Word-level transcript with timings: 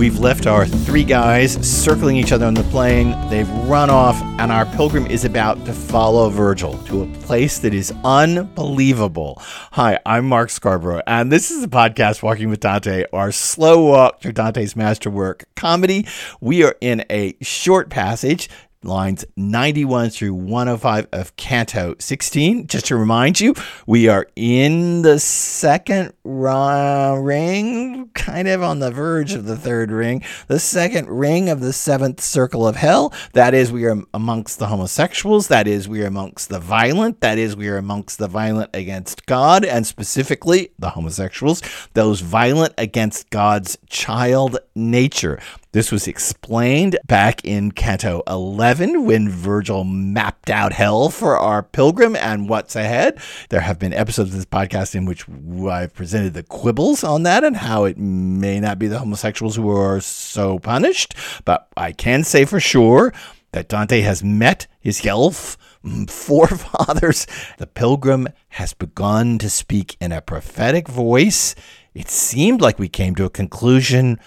We've 0.00 0.18
left 0.18 0.46
our 0.46 0.66
three 0.66 1.04
guys 1.04 1.52
circling 1.60 2.16
each 2.16 2.32
other 2.32 2.46
on 2.46 2.54
the 2.54 2.62
plain. 2.62 3.10
They've 3.28 3.50
run 3.68 3.90
off, 3.90 4.18
and 4.40 4.50
our 4.50 4.64
pilgrim 4.64 5.06
is 5.06 5.26
about 5.26 5.62
to 5.66 5.74
follow 5.74 6.30
Virgil 6.30 6.78
to 6.84 7.02
a 7.02 7.06
place 7.18 7.58
that 7.58 7.74
is 7.74 7.92
unbelievable. 8.02 9.36
Hi, 9.72 10.00
I'm 10.06 10.26
Mark 10.26 10.48
Scarborough, 10.48 11.02
and 11.06 11.30
this 11.30 11.50
is 11.50 11.60
the 11.60 11.68
podcast 11.68 12.22
Walking 12.22 12.48
with 12.48 12.60
Dante, 12.60 13.04
our 13.12 13.30
slow 13.30 13.84
walk 13.84 14.22
through 14.22 14.32
Dante's 14.32 14.74
masterwork 14.74 15.44
comedy. 15.54 16.06
We 16.40 16.64
are 16.64 16.76
in 16.80 17.04
a 17.10 17.36
short 17.42 17.90
passage 17.90 18.48
lines 18.82 19.26
91 19.36 20.08
through 20.08 20.32
105 20.32 21.08
of 21.12 21.36
Canto 21.36 21.94
16. 21.98 22.66
Just 22.66 22.86
to 22.86 22.96
remind 22.96 23.38
you, 23.38 23.54
we 23.86 24.08
are 24.08 24.26
in 24.36 25.02
the 25.02 25.18
second 25.20 26.14
ring, 26.24 28.08
kind 28.14 28.48
of 28.48 28.62
on 28.62 28.78
the 28.78 28.90
verge 28.90 29.34
of 29.34 29.44
the 29.44 29.56
third 29.56 29.90
ring, 29.90 30.22
the 30.46 30.58
second 30.58 31.08
ring 31.10 31.50
of 31.50 31.60
the 31.60 31.74
seventh 31.74 32.22
circle 32.22 32.66
of 32.66 32.76
hell. 32.76 33.12
That 33.34 33.52
is, 33.52 33.70
we 33.70 33.84
are 33.84 34.02
amongst 34.14 34.58
the 34.58 34.68
homosexuals. 34.68 35.48
That 35.48 35.66
is, 35.66 35.86
we 35.86 36.02
are 36.02 36.06
amongst 36.06 36.48
the 36.48 36.58
violent. 36.58 37.20
That 37.20 37.36
is, 37.36 37.54
we 37.54 37.68
are 37.68 37.76
amongst 37.76 38.18
the 38.18 38.28
violent 38.28 38.70
against 38.72 39.26
God, 39.26 39.64
and 39.64 39.86
specifically 39.86 40.70
the 40.78 40.90
homosexuals, 40.90 41.62
those 41.92 42.22
violent 42.22 42.72
against 42.78 43.28
God's 43.28 43.76
child 43.88 44.58
nature. 44.74 45.38
This 45.72 45.92
was 45.92 46.08
explained 46.08 46.98
back 47.06 47.44
in 47.44 47.70
Canto 47.70 48.24
11 48.26 49.04
when 49.04 49.28
Virgil 49.28 49.84
mapped 49.84 50.50
out 50.50 50.72
hell 50.72 51.10
for 51.10 51.38
our 51.38 51.62
pilgrim 51.62 52.16
and 52.16 52.48
what's 52.48 52.74
ahead. 52.74 53.20
There 53.50 53.60
have 53.60 53.78
been 53.78 53.92
episodes 53.92 54.30
of 54.30 54.34
this 54.34 54.46
podcast 54.46 54.96
in 54.96 55.04
which 55.04 55.26
I've 55.68 55.94
presented 55.94 56.34
the 56.34 56.42
quibbles 56.42 57.04
on 57.04 57.22
that 57.22 57.44
and 57.44 57.56
how 57.56 57.84
it 57.84 57.96
may 57.96 58.58
not 58.58 58.80
be 58.80 58.88
the 58.88 58.98
homosexuals 58.98 59.54
who 59.54 59.70
are 59.70 60.00
so 60.00 60.58
punished, 60.58 61.14
but 61.44 61.68
I 61.76 61.92
can 61.92 62.24
say 62.24 62.44
for 62.44 62.58
sure 62.58 63.12
that 63.52 63.68
Dante 63.68 64.00
has 64.00 64.24
met 64.24 64.66
his 64.80 65.06
elf 65.06 65.56
mm, 65.84 66.10
forefathers. 66.10 67.28
The 67.58 67.68
pilgrim 67.68 68.26
has 68.48 68.74
begun 68.74 69.38
to 69.38 69.48
speak 69.48 69.96
in 70.00 70.10
a 70.10 70.20
prophetic 70.20 70.88
voice. 70.88 71.54
It 71.94 72.08
seemed 72.08 72.60
like 72.60 72.80
we 72.80 72.88
came 72.88 73.14
to 73.14 73.24
a 73.24 73.30
conclusion 73.30 74.18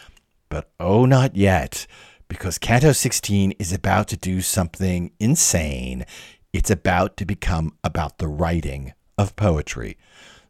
but 0.54 0.70
oh, 0.80 1.04
not 1.08 1.36
yet, 1.36 1.88
because 2.28 2.59
Canto 2.59 2.92
16 2.92 3.54
is 3.54 3.73
about 3.73 4.08
to 4.09 4.16
do 4.16 4.40
something 4.40 5.12
insane. 5.20 6.06
It's 6.54 6.70
about 6.70 7.18
to 7.18 7.26
become 7.26 7.76
about 7.84 8.20
the 8.20 8.28
writing 8.28 8.94
of 9.18 9.36
poetry. 9.36 9.98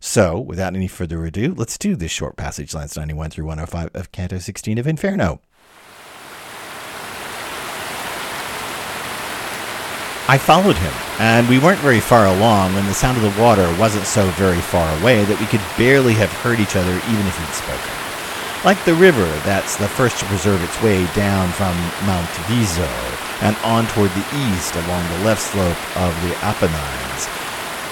So, 0.01 0.37
without 0.37 0.75
any 0.75 0.89
further 0.89 1.23
ado, 1.25 1.53
let's 1.55 1.77
do 1.77 1.95
this 1.95 2.11
short 2.11 2.35
passage, 2.35 2.73
lines 2.73 2.97
91 2.97 3.29
through 3.29 3.45
105 3.45 3.91
of 3.93 4.11
Canto 4.11 4.39
16 4.39 4.77
of 4.77 4.87
Inferno. 4.87 5.39
I 10.27 10.37
followed 10.37 10.75
him, 10.75 10.93
and 11.19 11.47
we 11.47 11.59
weren't 11.59 11.79
very 11.79 12.01
far 12.01 12.27
along 12.27 12.73
when 12.73 12.85
the 12.87 12.93
sound 12.93 13.17
of 13.17 13.23
the 13.23 13.41
water 13.41 13.73
wasn't 13.79 14.05
so 14.05 14.25
very 14.31 14.59
far 14.59 14.99
away 14.99 15.23
that 15.23 15.39
we 15.39 15.45
could 15.45 15.61
barely 15.77 16.13
have 16.15 16.31
heard 16.33 16.59
each 16.59 16.75
other 16.75 16.91
even 16.91 17.25
if 17.25 17.39
we'd 17.39 17.55
spoken 17.55 18.02
like 18.63 18.83
the 18.85 18.95
river 18.95 19.25
that's 19.43 19.75
the 19.75 19.87
first 19.87 20.17
to 20.19 20.25
preserve 20.25 20.63
its 20.63 20.81
way 20.81 21.05
down 21.13 21.51
from 21.51 21.75
Mount 22.07 22.29
Viso 22.47 22.87
and 23.41 23.57
on 23.57 23.85
toward 23.87 24.09
the 24.11 24.25
east 24.47 24.73
along 24.75 25.03
the 25.09 25.25
left 25.25 25.41
slope 25.41 25.97
of 25.97 26.15
the 26.23 26.33
Apennines. 26.39 27.27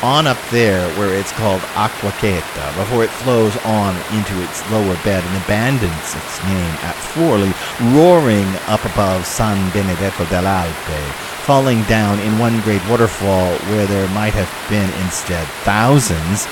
On 0.02 0.26
up 0.26 0.40
there, 0.50 0.88
where 0.98 1.14
it's 1.14 1.34
called 1.34 1.62
Acquacheta, 1.76 2.76
before 2.78 3.04
it 3.04 3.10
flows 3.22 3.56
on 3.66 3.96
into 4.18 4.42
its 4.42 4.68
lower 4.72 4.96
bed 5.04 5.24
and 5.24 5.44
abandons 5.44 6.16
its 6.16 6.44
name 6.46 6.76
at 6.82 6.96
Forli, 7.14 7.54
roaring 7.94 8.48
up 8.68 8.84
above 8.86 9.26
San 9.26 9.70
Benedetto 9.74 10.24
dell'Alpe, 10.26 11.12
falling 11.46 11.84
down 11.84 12.20
in 12.22 12.40
one 12.40 12.60
great 12.62 12.82
waterfall 12.90 13.54
where 13.70 13.86
there 13.86 14.08
might 14.10 14.34
have 14.34 14.50
been 14.70 14.90
instead 15.04 15.46
thousands, 15.66 16.48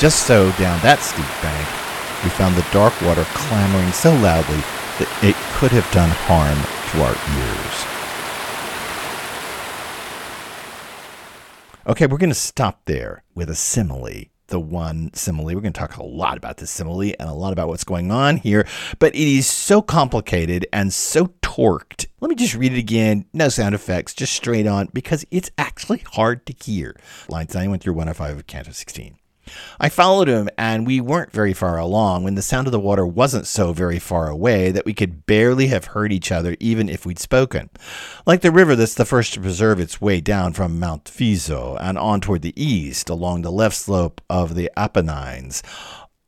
just 0.00 0.26
so 0.26 0.52
down 0.52 0.80
that 0.80 1.00
steep 1.00 1.26
bank 1.42 1.85
we 2.24 2.30
found 2.30 2.54
the 2.56 2.66
dark 2.72 2.94
water 3.02 3.24
clamoring 3.34 3.92
so 3.92 4.12
loudly 4.14 4.62
that 4.98 5.08
it 5.22 5.36
could 5.54 5.70
have 5.72 5.90
done 5.92 6.10
harm 6.10 6.58
to 6.90 7.02
our 7.02 7.14
ears. 7.38 7.96
Okay, 11.88 12.06
we're 12.06 12.18
going 12.18 12.30
to 12.30 12.34
stop 12.34 12.80
there 12.86 13.22
with 13.34 13.48
a 13.48 13.54
simile. 13.54 14.24
The 14.48 14.60
one 14.60 15.12
simile. 15.12 15.46
We're 15.46 15.60
going 15.60 15.72
to 15.72 15.78
talk 15.78 15.96
a 15.96 16.04
lot 16.04 16.36
about 16.36 16.56
this 16.56 16.70
simile 16.70 17.14
and 17.18 17.28
a 17.28 17.32
lot 17.32 17.52
about 17.52 17.68
what's 17.68 17.84
going 17.84 18.10
on 18.10 18.38
here, 18.38 18.66
but 18.98 19.14
it 19.14 19.28
is 19.28 19.48
so 19.48 19.82
complicated 19.82 20.66
and 20.72 20.92
so 20.92 21.26
torqued. 21.42 22.06
Let 22.20 22.28
me 22.28 22.34
just 22.34 22.54
read 22.54 22.72
it 22.72 22.78
again. 22.78 23.26
No 23.32 23.48
sound 23.48 23.74
effects, 23.74 24.14
just 24.14 24.32
straight 24.32 24.66
on, 24.66 24.88
because 24.92 25.24
it's 25.30 25.50
actually 25.58 26.04
hard 26.12 26.44
to 26.46 26.54
hear. 26.64 26.96
Lines 27.28 27.54
91 27.54 27.80
through 27.80 27.94
105 27.94 28.36
of 28.36 28.46
Canto 28.46 28.72
16. 28.72 29.16
I 29.78 29.88
followed 29.88 30.28
him, 30.28 30.48
and 30.58 30.86
we 30.86 31.00
weren't 31.00 31.32
very 31.32 31.52
far 31.52 31.78
along 31.78 32.24
when 32.24 32.34
the 32.34 32.42
sound 32.42 32.66
of 32.66 32.72
the 32.72 32.80
water 32.80 33.06
wasn't 33.06 33.46
so 33.46 33.72
very 33.72 33.98
far 33.98 34.28
away 34.28 34.70
that 34.70 34.84
we 34.84 34.94
could 34.94 35.26
barely 35.26 35.68
have 35.68 35.86
heard 35.86 36.12
each 36.12 36.32
other 36.32 36.56
even 36.60 36.88
if 36.88 37.04
we'd 37.04 37.18
spoken. 37.18 37.70
Like 38.26 38.40
the 38.40 38.50
river 38.50 38.76
that's 38.76 38.94
the 38.94 39.04
first 39.04 39.34
to 39.34 39.40
preserve 39.40 39.80
its 39.80 40.00
way 40.00 40.20
down 40.20 40.52
from 40.52 40.80
Mount 40.80 41.08
Viso 41.08 41.76
and 41.80 41.98
on 41.98 42.20
toward 42.20 42.42
the 42.42 42.60
east 42.60 43.08
along 43.08 43.42
the 43.42 43.52
left 43.52 43.76
slope 43.76 44.20
of 44.28 44.54
the 44.54 44.70
Apennines 44.76 45.62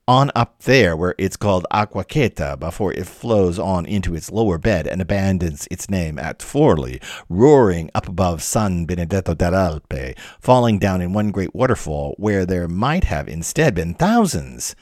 on 0.09 0.31
up 0.35 0.63
there 0.63 0.97
where 0.97 1.15
it's 1.19 1.37
called 1.37 1.67
Acquacheta 1.71 2.59
before 2.59 2.95
it 2.95 3.07
flows 3.07 3.59
on 3.59 3.85
into 3.85 4.15
its 4.15 4.33
lower 4.33 4.57
bed 4.57 4.87
and 4.87 5.03
abandons 5.03 5.69
its 5.71 5.91
name 5.91 6.19
at 6.19 6.39
Forli, 6.39 6.99
roaring 7.29 7.91
up 7.95 8.09
above 8.09 8.43
San 8.43 8.87
Benedetto 8.87 9.35
dell'Alpe, 9.35 10.19
falling 10.41 10.79
down 10.79 11.03
in 11.03 11.13
one 11.13 11.31
great 11.31 11.55
waterfall 11.55 12.15
where 12.17 12.47
there 12.47 12.67
might 12.67 13.05
have 13.05 13.29
instead 13.29 13.75
been 13.75 13.93
thousands. 13.93 14.75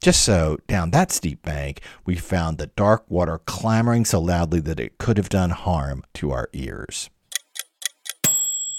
Just 0.00 0.22
so, 0.22 0.58
down 0.68 0.92
that 0.92 1.10
steep 1.10 1.42
bank, 1.42 1.80
we 2.06 2.14
found 2.14 2.58
the 2.58 2.68
dark 2.68 3.04
water 3.10 3.40
clamoring 3.46 4.04
so 4.04 4.20
loudly 4.20 4.60
that 4.60 4.78
it 4.78 4.98
could 4.98 5.16
have 5.16 5.28
done 5.28 5.50
harm 5.50 6.04
to 6.14 6.30
our 6.30 6.48
ears. 6.52 7.10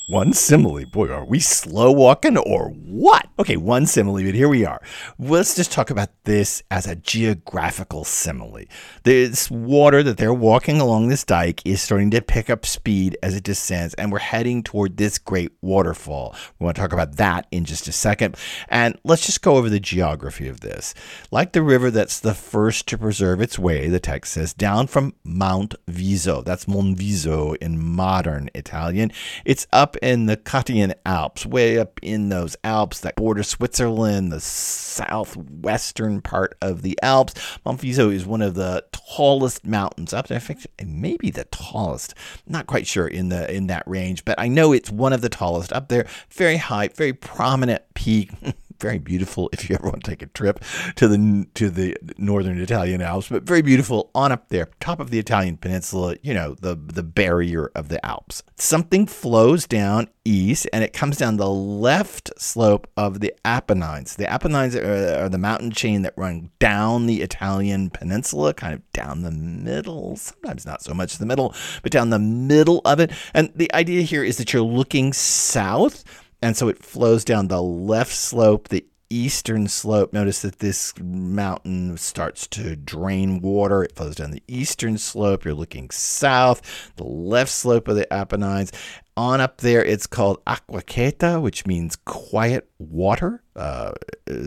One 0.09 0.33
simile. 0.33 0.85
Boy, 0.87 1.09
are 1.09 1.23
we 1.23 1.39
slow 1.39 1.91
walking 1.91 2.35
or 2.35 2.69
what? 2.69 3.27
Okay, 3.37 3.57
one 3.57 3.85
simile, 3.85 4.23
but 4.23 4.33
here 4.33 4.49
we 4.49 4.65
are. 4.65 4.81
Let's 5.19 5.55
just 5.55 5.71
talk 5.71 5.91
about 5.91 6.09
this 6.23 6.63
as 6.71 6.87
a 6.87 6.95
geographical 6.95 8.03
simile. 8.03 8.65
This 9.03 9.51
water 9.51 10.01
that 10.01 10.17
they're 10.17 10.33
walking 10.33 10.81
along 10.81 11.09
this 11.09 11.23
dike 11.23 11.61
is 11.63 11.83
starting 11.83 12.09
to 12.09 12.23
pick 12.23 12.49
up 12.49 12.65
speed 12.65 13.19
as 13.21 13.35
it 13.35 13.43
descends, 13.43 13.93
and 13.93 14.11
we're 14.11 14.17
heading 14.17 14.63
toward 14.63 14.97
this 14.97 15.19
great 15.19 15.51
waterfall. 15.61 16.35
We 16.57 16.63
want 16.63 16.77
to 16.77 16.81
talk 16.81 16.91
about 16.91 17.17
that 17.17 17.45
in 17.51 17.63
just 17.63 17.87
a 17.87 17.91
second. 17.91 18.35
And 18.67 18.99
let's 19.03 19.27
just 19.27 19.43
go 19.43 19.57
over 19.57 19.69
the 19.69 19.79
geography 19.79 20.47
of 20.47 20.61
this. 20.61 20.95
Like 21.29 21.53
the 21.53 21.61
river 21.61 21.91
that's 21.91 22.19
the 22.19 22.33
first 22.33 22.87
to 22.87 22.97
preserve 22.97 23.41
its 23.41 23.59
way, 23.59 23.89
the 23.89 23.99
text 23.99 24.33
says, 24.33 24.55
down 24.55 24.87
from 24.87 25.13
Mount 25.23 25.75
Viso. 25.87 26.41
That's 26.41 26.65
Monviso 26.65 27.55
in 27.57 27.79
modern 27.79 28.49
Italian. 28.55 29.11
It's 29.45 29.67
up 29.71 29.97
in 30.01 30.25
the 30.25 30.37
Cottian 30.37 30.93
Alps, 31.05 31.45
way 31.45 31.77
up 31.77 31.99
in 32.01 32.29
those 32.29 32.55
Alps 32.63 32.99
that 33.01 33.15
border 33.15 33.43
Switzerland, 33.43 34.31
the 34.31 34.39
southwestern 34.39 36.21
part 36.21 36.57
of 36.61 36.81
the 36.81 36.97
Alps. 37.01 37.33
Monviso 37.65 38.13
is 38.13 38.25
one 38.25 38.41
of 38.41 38.55
the 38.55 38.83
tallest 38.91 39.65
mountains 39.65 40.13
up 40.13 40.27
there. 40.27 40.37
In 40.37 40.41
fact, 40.41 40.67
maybe 40.83 41.31
the 41.31 41.45
tallest. 41.45 42.13
Not 42.47 42.67
quite 42.67 42.87
sure 42.87 43.07
in 43.07 43.29
the 43.29 43.53
in 43.53 43.67
that 43.67 43.87
range, 43.87 44.25
but 44.25 44.39
I 44.39 44.47
know 44.47 44.73
it's 44.73 44.91
one 44.91 45.13
of 45.13 45.21
the 45.21 45.29
tallest 45.29 45.73
up 45.73 45.89
there. 45.89 46.07
Very 46.31 46.57
high, 46.57 46.89
very 46.89 47.13
prominent 47.13 47.83
peak. 47.93 48.31
very 48.79 48.99
beautiful 48.99 49.49
if 49.53 49.69
you 49.69 49.75
ever 49.79 49.89
want 49.89 50.03
to 50.03 50.09
take 50.09 50.21
a 50.21 50.27
trip 50.27 50.63
to 50.95 51.07
the 51.07 51.47
to 51.55 51.69
the 51.69 51.95
northern 52.17 52.59
Italian 52.59 53.01
Alps, 53.01 53.29
but 53.29 53.43
very 53.43 53.61
beautiful 53.61 54.09
on 54.15 54.31
up 54.31 54.49
there, 54.49 54.69
top 54.79 54.99
of 54.99 55.09
the 55.09 55.19
Italian 55.19 55.57
peninsula, 55.57 56.15
you 56.21 56.33
know, 56.33 56.55
the 56.55 56.75
the 56.75 57.03
barrier 57.03 57.71
of 57.75 57.89
the 57.89 58.03
Alps. 58.05 58.43
Something 58.57 59.05
flows 59.05 59.67
down 59.67 60.07
east 60.25 60.67
and 60.71 60.83
it 60.83 60.93
comes 60.93 61.17
down 61.17 61.37
the 61.37 61.49
left 61.49 62.31
slope 62.39 62.87
of 62.95 63.19
the 63.19 63.33
Apennines. 63.43 64.15
The 64.15 64.29
Apennines 64.29 64.75
are, 64.75 65.23
are 65.23 65.29
the 65.29 65.37
mountain 65.37 65.71
chain 65.71 66.03
that 66.03 66.13
run 66.15 66.51
down 66.59 67.07
the 67.07 67.21
Italian 67.21 67.89
peninsula, 67.89 68.53
kind 68.53 68.73
of 68.73 68.91
down 68.93 69.23
the 69.23 69.31
middle, 69.31 70.15
sometimes 70.17 70.65
not 70.65 70.83
so 70.83 70.93
much 70.93 71.17
the 71.17 71.25
middle, 71.25 71.53
but 71.81 71.91
down 71.91 72.09
the 72.09 72.19
middle 72.19 72.81
of 72.85 72.99
it. 72.99 73.11
And 73.33 73.51
the 73.55 73.73
idea 73.73 74.01
here 74.01 74.23
is 74.23 74.37
that 74.37 74.53
you're 74.53 74.61
looking 74.61 75.13
south 75.13 76.03
and 76.41 76.55
so 76.55 76.67
it 76.67 76.83
flows 76.83 77.25
down 77.25 77.47
the 77.47 77.61
left 77.61 78.13
slope, 78.13 78.69
the 78.69 78.85
eastern 79.09 79.67
slope. 79.67 80.13
Notice 80.13 80.41
that 80.43 80.59
this 80.59 80.93
mountain 80.99 81.97
starts 81.97 82.47
to 82.47 82.75
drain 82.75 83.41
water. 83.41 83.83
It 83.83 83.95
flows 83.95 84.15
down 84.15 84.31
the 84.31 84.43
eastern 84.47 84.97
slope. 84.97 85.45
You're 85.45 85.53
looking 85.53 85.89
south, 85.89 86.91
the 86.95 87.03
left 87.03 87.51
slope 87.51 87.87
of 87.87 87.95
the 87.95 88.11
Apennines. 88.13 88.71
On 89.19 89.41
up 89.41 89.57
there, 89.57 89.83
it's 89.83 90.07
called 90.07 90.41
Acqua 90.47 90.81
Quieta, 90.81 91.41
which 91.41 91.67
means 91.67 91.97
quiet 91.97 92.69
water. 92.79 93.43
Uh, 93.53 93.91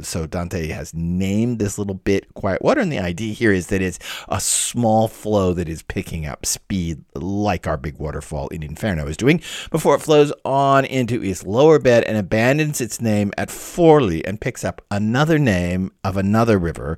so 0.00 0.26
Dante 0.26 0.68
has 0.68 0.94
named 0.94 1.58
this 1.58 1.76
little 1.76 1.94
bit 1.94 2.32
quiet 2.32 2.62
water, 2.62 2.80
and 2.80 2.90
the 2.90 2.98
idea 2.98 3.34
here 3.34 3.52
is 3.52 3.66
that 3.66 3.82
it's 3.82 3.98
a 4.30 4.40
small 4.40 5.08
flow 5.08 5.52
that 5.52 5.68
is 5.68 5.82
picking 5.82 6.24
up 6.24 6.46
speed, 6.46 7.04
like 7.14 7.66
our 7.66 7.76
big 7.76 7.98
waterfall 7.98 8.48
in 8.48 8.62
Inferno 8.62 9.06
is 9.06 9.18
doing, 9.18 9.42
before 9.70 9.94
it 9.94 10.00
flows 10.00 10.32
on 10.42 10.86
into 10.86 11.22
its 11.22 11.44
lower 11.44 11.78
bed 11.78 12.04
and 12.04 12.16
abandons 12.16 12.80
its 12.80 12.98
name 12.98 13.30
at 13.36 13.50
Forli 13.50 14.22
and 14.24 14.40
picks 14.40 14.64
up 14.64 14.80
another 14.90 15.38
name 15.38 15.92
of 16.02 16.16
another 16.16 16.58
river, 16.58 16.96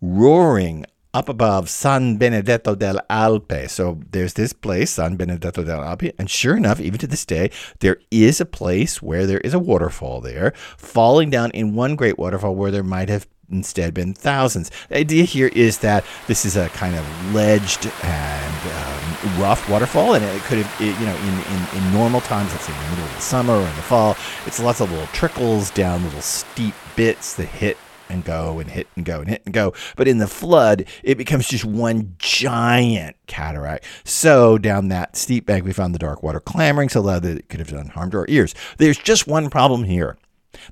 roaring 0.00 0.86
up 1.12 1.28
above 1.28 1.68
San 1.68 2.16
Benedetto 2.16 2.74
del 2.74 3.00
Alpe. 3.10 3.68
So 3.68 4.00
there's 4.10 4.34
this 4.34 4.52
place, 4.52 4.90
San 4.90 5.16
Benedetto 5.16 5.64
del 5.64 5.80
Alpe, 5.80 6.12
and 6.18 6.30
sure 6.30 6.56
enough, 6.56 6.80
even 6.80 6.98
to 6.98 7.06
this 7.06 7.24
day, 7.24 7.50
there 7.80 7.98
is 8.10 8.40
a 8.40 8.46
place 8.46 9.02
where 9.02 9.26
there 9.26 9.40
is 9.40 9.54
a 9.54 9.58
waterfall 9.58 10.20
there, 10.20 10.52
falling 10.76 11.30
down 11.30 11.50
in 11.50 11.74
one 11.74 11.96
great 11.96 12.18
waterfall 12.18 12.54
where 12.54 12.70
there 12.70 12.84
might 12.84 13.08
have 13.08 13.26
instead 13.50 13.92
been 13.92 14.14
thousands. 14.14 14.70
The 14.88 14.98
idea 14.98 15.24
here 15.24 15.48
is 15.48 15.78
that 15.78 16.04
this 16.28 16.44
is 16.44 16.56
a 16.56 16.68
kind 16.68 16.94
of 16.94 17.34
ledged 17.34 17.90
and 18.04 18.54
um, 18.72 19.42
rough 19.42 19.68
waterfall, 19.68 20.14
and 20.14 20.24
it 20.24 20.42
could 20.42 20.58
have, 20.58 20.80
it, 20.80 20.98
you 21.00 21.06
know, 21.06 21.16
in, 21.16 21.34
in, 21.52 21.84
in 21.84 21.92
normal 21.92 22.20
times, 22.20 22.52
let's 22.52 22.66
say 22.66 22.72
in 22.72 22.78
the 22.78 22.90
middle 22.90 23.04
of 23.04 23.14
the 23.16 23.20
summer 23.20 23.54
or 23.54 23.66
in 23.66 23.76
the 23.76 23.82
fall, 23.82 24.16
it's 24.46 24.60
lots 24.60 24.80
of 24.80 24.92
little 24.92 25.08
trickles 25.08 25.72
down 25.72 26.04
little 26.04 26.20
steep 26.20 26.74
bits 26.94 27.34
that 27.34 27.46
hit 27.46 27.76
and 28.10 28.24
go 28.24 28.58
and 28.58 28.70
hit 28.70 28.88
and 28.96 29.04
go 29.04 29.20
and 29.20 29.28
hit 29.28 29.42
and 29.44 29.54
go. 29.54 29.72
But 29.96 30.08
in 30.08 30.18
the 30.18 30.26
flood, 30.26 30.86
it 31.02 31.16
becomes 31.16 31.48
just 31.48 31.64
one 31.64 32.14
giant 32.18 33.16
cataract. 33.26 33.84
So 34.04 34.58
down 34.58 34.88
that 34.88 35.16
steep 35.16 35.46
bank, 35.46 35.64
we 35.64 35.72
found 35.72 35.94
the 35.94 35.98
dark 35.98 36.22
water 36.22 36.40
clamoring 36.40 36.88
so 36.88 37.00
loud 37.00 37.22
that 37.22 37.38
it 37.38 37.48
could 37.48 37.60
have 37.60 37.70
done 37.70 37.88
harm 37.88 38.10
to 38.10 38.18
our 38.18 38.26
ears. 38.28 38.54
There's 38.78 38.98
just 38.98 39.26
one 39.26 39.50
problem 39.50 39.84
here. 39.84 40.18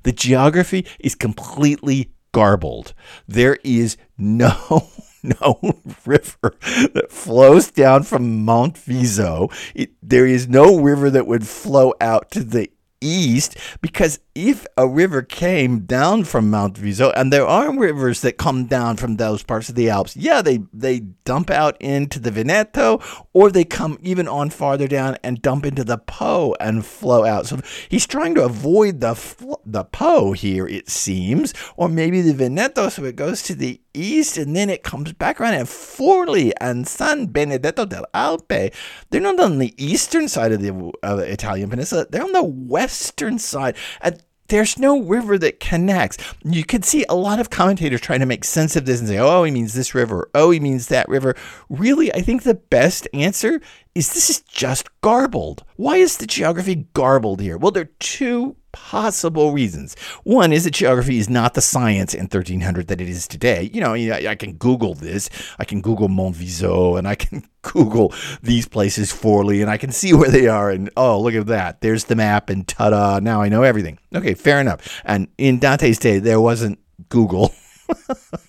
The 0.03 0.11
geography 0.11 0.85
is 0.99 1.15
completely 1.15 2.11
garbled. 2.31 2.93
There 3.27 3.57
is 3.63 3.97
no 4.17 4.89
no 5.23 5.59
river 6.05 6.55
that 6.61 7.07
flows 7.09 7.71
down 7.71 8.03
from 8.03 8.45
Mount 8.45 8.77
Viso. 8.77 9.49
It, 9.75 9.91
there 10.01 10.25
is 10.25 10.47
no 10.47 10.79
river 10.79 11.09
that 11.09 11.27
would 11.27 11.47
flow 11.47 11.93
out 11.99 12.31
to 12.31 12.43
the 12.43 12.69
east 13.01 13.57
because 13.81 14.19
if 14.35 14.65
a 14.77 14.87
river 14.87 15.21
came 15.21 15.81
down 15.81 16.23
from 16.23 16.49
Mount 16.49 16.77
Viso, 16.77 17.11
and 17.11 17.31
there 17.31 17.45
are 17.45 17.77
rivers 17.77 18.21
that 18.21 18.37
come 18.37 18.65
down 18.65 18.97
from 18.97 19.17
those 19.17 19.43
parts 19.43 19.69
of 19.69 19.75
the 19.75 19.89
Alps, 19.89 20.15
yeah, 20.15 20.41
they 20.41 20.59
they 20.73 20.99
dump 21.25 21.49
out 21.49 21.75
into 21.81 22.19
the 22.19 22.31
Veneto, 22.31 23.01
or 23.33 23.51
they 23.51 23.65
come 23.65 23.97
even 24.01 24.27
on 24.27 24.49
farther 24.49 24.87
down 24.87 25.17
and 25.23 25.41
dump 25.41 25.65
into 25.65 25.83
the 25.83 25.97
Po 25.97 26.55
and 26.59 26.85
flow 26.85 27.25
out. 27.25 27.47
So 27.47 27.59
he's 27.89 28.07
trying 28.07 28.35
to 28.35 28.43
avoid 28.43 29.01
the 29.01 29.19
the 29.65 29.83
Po 29.83 30.31
here, 30.33 30.67
it 30.67 30.89
seems, 30.89 31.53
or 31.75 31.89
maybe 31.89 32.21
the 32.21 32.33
Veneto, 32.33 32.89
so 32.89 33.03
it 33.03 33.15
goes 33.15 33.43
to 33.43 33.55
the 33.55 33.81
east 33.99 34.37
and 34.37 34.55
then 34.55 34.69
it 34.69 34.83
comes 34.83 35.13
back 35.13 35.39
around. 35.39 35.53
And 35.55 35.67
Forli 35.67 36.51
and 36.59 36.87
San 36.87 37.27
Benedetto 37.27 37.85
del 37.85 38.05
Alpe, 38.13 38.73
they're 39.09 39.21
not 39.21 39.39
on 39.39 39.59
the 39.59 39.73
eastern 39.77 40.27
side 40.27 40.51
of 40.51 40.61
the, 40.61 40.91
Italian 41.03 41.69
peninsula, 41.69 42.05
they're 42.09 42.23
on 42.23 42.33
the 42.33 42.43
western 42.43 43.39
side. 43.39 43.75
And 44.01 44.23
there's 44.49 44.77
no 44.77 45.01
river 45.01 45.37
that 45.37 45.59
connects. 45.59 46.17
You 46.43 46.63
could 46.63 46.83
see 46.83 47.05
a 47.07 47.15
lot 47.15 47.39
of 47.39 47.49
commentators 47.49 48.01
trying 48.01 48.19
to 48.19 48.25
make 48.25 48.43
sense 48.43 48.75
of 48.75 48.85
this 48.85 48.99
and 48.99 49.07
say, 49.07 49.19
oh, 49.19 49.43
he 49.43 49.51
means 49.51 49.73
this 49.73 49.95
river. 49.95 50.29
Oh, 50.33 50.51
he 50.51 50.59
means 50.59 50.87
that 50.87 51.07
river. 51.07 51.35
Really, 51.69 52.11
I 52.13 52.21
think 52.21 52.43
the 52.43 52.55
best 52.55 53.07
answer 53.13 53.61
is 53.95 54.13
this 54.13 54.29
is 54.29 54.41
just 54.41 54.89
garbled. 55.01 55.63
Why 55.75 55.97
is 55.97 56.17
the 56.17 56.27
geography 56.27 56.87
garbled 56.93 57.41
here? 57.41 57.57
Well, 57.57 57.71
there 57.71 57.83
are 57.83 57.91
two 57.99 58.55
possible 58.71 59.51
reasons. 59.51 59.95
One 60.23 60.51
is 60.53 60.63
that 60.63 60.71
geography 60.71 61.17
is 61.17 61.29
not 61.29 61.53
the 61.53 61.61
science 61.61 62.13
in 62.13 62.21
1300 62.21 62.87
that 62.87 63.01
it 63.01 63.09
is 63.09 63.27
today. 63.27 63.69
You 63.73 63.81
know, 63.81 63.93
I 63.93 64.35
can 64.35 64.53
Google 64.53 64.93
this. 64.93 65.29
I 65.57 65.65
can 65.65 65.81
Google 65.81 66.07
Mont 66.07 66.35
Viso 66.35 66.95
and 66.95 67.07
I 67.07 67.15
can 67.15 67.43
Google 67.61 68.13
these 68.41 68.67
places 68.67 69.11
Forli 69.11 69.61
and 69.61 69.69
I 69.69 69.77
can 69.77 69.91
see 69.91 70.13
where 70.13 70.31
they 70.31 70.47
are. 70.47 70.69
And 70.69 70.89
oh, 70.95 71.19
look 71.21 71.33
at 71.33 71.47
that. 71.47 71.81
There's 71.81 72.05
the 72.05 72.15
map 72.15 72.49
and 72.49 72.67
ta 72.67 72.89
da. 72.89 73.19
Now 73.19 73.41
I 73.41 73.49
know 73.49 73.63
everything. 73.63 73.99
Okay, 74.13 74.33
fair 74.33 74.59
enough. 74.59 75.01
And 75.03 75.27
in 75.37 75.59
Dante's 75.59 75.99
day, 75.99 76.19
there 76.19 76.41
wasn't 76.41 76.79
Google. 77.09 77.53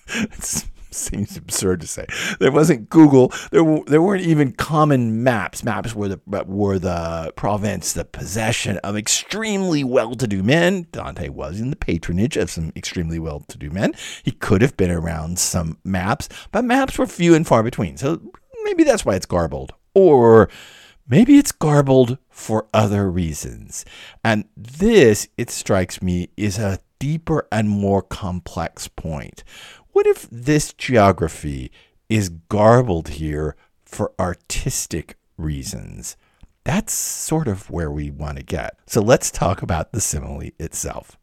it's 0.07 0.65
seems 0.95 1.37
absurd 1.37 1.81
to 1.81 1.87
say. 1.87 2.05
There 2.39 2.51
wasn't 2.51 2.89
Google. 2.89 3.31
There 3.51 3.79
there 3.87 4.01
weren't 4.01 4.23
even 4.23 4.51
common 4.51 5.23
maps. 5.23 5.63
Maps 5.63 5.95
were 5.95 6.09
the 6.09 6.19
were 6.45 6.79
the 6.79 7.33
province, 7.35 7.93
the 7.93 8.05
possession 8.05 8.77
of 8.79 8.97
extremely 8.97 9.83
well-to-do 9.83 10.43
men. 10.43 10.87
Dante 10.91 11.29
was 11.29 11.59
in 11.59 11.69
the 11.69 11.75
patronage 11.75 12.37
of 12.37 12.49
some 12.49 12.71
extremely 12.75 13.19
well-to-do 13.19 13.69
men. 13.69 13.93
He 14.23 14.31
could 14.31 14.61
have 14.61 14.77
been 14.77 14.91
around 14.91 15.39
some 15.39 15.77
maps, 15.83 16.29
but 16.51 16.65
maps 16.65 16.97
were 16.97 17.07
few 17.07 17.33
and 17.35 17.47
far 17.47 17.63
between. 17.63 17.97
So 17.97 18.21
maybe 18.63 18.83
that's 18.83 19.05
why 19.05 19.15
it's 19.15 19.25
garbled. 19.25 19.73
Or 19.93 20.49
maybe 21.07 21.37
it's 21.37 21.51
garbled 21.51 22.17
for 22.29 22.67
other 22.73 23.09
reasons. 23.09 23.85
And 24.23 24.45
this, 24.55 25.27
it 25.37 25.49
strikes 25.49 26.01
me, 26.01 26.29
is 26.37 26.57
a 26.57 26.79
deeper 26.99 27.47
and 27.51 27.67
more 27.67 28.01
complex 28.03 28.87
point. 28.87 29.43
What 29.93 30.07
if 30.07 30.27
this 30.31 30.73
geography 30.73 31.71
is 32.07 32.29
garbled 32.29 33.09
here 33.09 33.55
for 33.83 34.13
artistic 34.19 35.17
reasons? 35.37 36.15
That's 36.63 36.93
sort 36.93 37.47
of 37.47 37.69
where 37.69 37.91
we 37.91 38.09
want 38.09 38.37
to 38.37 38.43
get. 38.43 38.77
So 38.85 39.01
let's 39.01 39.31
talk 39.31 39.61
about 39.61 39.91
the 39.91 39.99
simile 39.99 40.51
itself. 40.59 41.17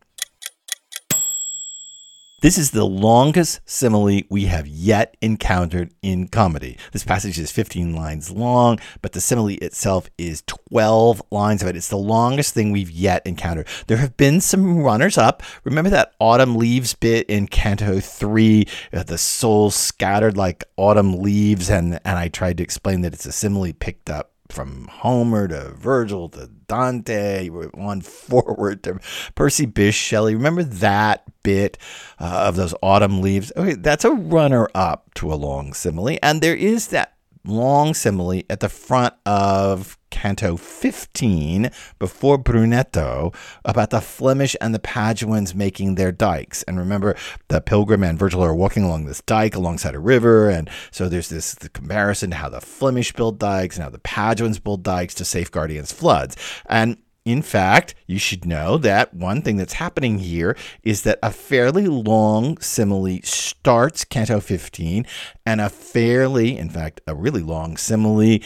This 2.40 2.56
is 2.56 2.70
the 2.70 2.84
longest 2.84 3.68
simile 3.68 4.20
we 4.30 4.44
have 4.44 4.68
yet 4.68 5.16
encountered 5.20 5.92
in 6.02 6.28
comedy. 6.28 6.78
This 6.92 7.02
passage 7.02 7.36
is 7.36 7.50
15 7.50 7.96
lines 7.96 8.30
long, 8.30 8.78
but 9.02 9.10
the 9.10 9.20
simile 9.20 9.58
itself 9.60 10.08
is 10.16 10.44
12 10.46 11.20
lines 11.32 11.62
of 11.62 11.68
it. 11.68 11.74
It's 11.74 11.88
the 11.88 11.96
longest 11.96 12.54
thing 12.54 12.70
we've 12.70 12.92
yet 12.92 13.26
encountered. 13.26 13.66
There 13.88 13.96
have 13.96 14.16
been 14.16 14.40
some 14.40 14.78
runners 14.78 15.18
up. 15.18 15.42
Remember 15.64 15.90
that 15.90 16.14
autumn 16.20 16.54
leaves 16.54 16.94
bit 16.94 17.28
in 17.28 17.48
Canto 17.48 17.98
3? 17.98 18.68
Uh, 18.92 19.02
the 19.02 19.18
soul 19.18 19.72
scattered 19.72 20.36
like 20.36 20.62
autumn 20.76 21.20
leaves, 21.20 21.68
and, 21.68 21.98
and 22.04 22.18
I 22.18 22.28
tried 22.28 22.58
to 22.58 22.62
explain 22.62 23.00
that 23.00 23.14
it's 23.14 23.26
a 23.26 23.32
simile 23.32 23.72
picked 23.72 24.08
up 24.08 24.30
from 24.48 24.88
Homer 24.90 25.48
to 25.48 25.70
Virgil 25.72 26.28
to 26.30 26.48
Dante, 26.66 27.48
on 27.48 28.00
forward 28.02 28.82
to 28.84 28.98
Percy 29.34 29.66
Bysshe 29.66 29.94
Shelley. 29.94 30.34
Remember 30.34 30.62
that 30.62 31.24
bit 31.42 31.78
uh, 32.18 32.44
of 32.48 32.56
those 32.56 32.74
autumn 32.82 33.20
leaves? 33.20 33.52
Okay, 33.56 33.74
that's 33.74 34.04
a 34.04 34.12
runner 34.12 34.68
up 34.74 35.12
to 35.14 35.32
a 35.32 35.36
long 35.36 35.72
simile. 35.72 36.18
And 36.22 36.40
there 36.40 36.56
is 36.56 36.88
that 36.88 37.17
long 37.44 37.94
simile 37.94 38.42
at 38.50 38.60
the 38.60 38.68
front 38.68 39.14
of 39.26 39.96
Canto 40.10 40.56
15 40.56 41.70
before 41.98 42.38
Brunetto 42.38 43.34
about 43.64 43.90
the 43.90 44.00
Flemish 44.00 44.56
and 44.60 44.74
the 44.74 44.78
Paduans 44.78 45.54
making 45.54 45.94
their 45.94 46.12
dikes. 46.12 46.62
And 46.64 46.78
remember, 46.78 47.16
the 47.48 47.60
pilgrim 47.60 48.02
and 48.02 48.18
Virgil 48.18 48.42
are 48.42 48.54
walking 48.54 48.82
along 48.82 49.04
this 49.04 49.22
dike 49.22 49.54
alongside 49.54 49.94
a 49.94 50.00
river. 50.00 50.48
And 50.48 50.70
so 50.90 51.08
there's 51.08 51.28
this 51.28 51.54
the 51.54 51.68
comparison 51.68 52.30
to 52.30 52.36
how 52.36 52.48
the 52.48 52.60
Flemish 52.60 53.12
build 53.12 53.38
dikes 53.38 53.76
and 53.76 53.84
how 53.84 53.90
the 53.90 53.98
Paduans 53.98 54.62
build 54.62 54.82
dikes 54.82 55.14
to 55.14 55.24
safeguard 55.24 55.70
against 55.70 55.94
floods. 55.94 56.36
And 56.66 56.96
in 57.28 57.42
fact, 57.42 57.94
you 58.06 58.18
should 58.18 58.46
know 58.46 58.78
that 58.78 59.12
one 59.12 59.42
thing 59.42 59.58
that's 59.58 59.74
happening 59.74 60.18
here 60.18 60.56
is 60.82 61.02
that 61.02 61.18
a 61.22 61.30
fairly 61.30 61.86
long 61.86 62.58
simile 62.58 63.20
starts 63.22 64.04
Canto 64.04 64.40
15, 64.40 65.04
and 65.44 65.60
a 65.60 65.68
fairly, 65.68 66.56
in 66.56 66.70
fact, 66.70 67.02
a 67.06 67.14
really 67.14 67.42
long 67.42 67.76
simile 67.76 68.38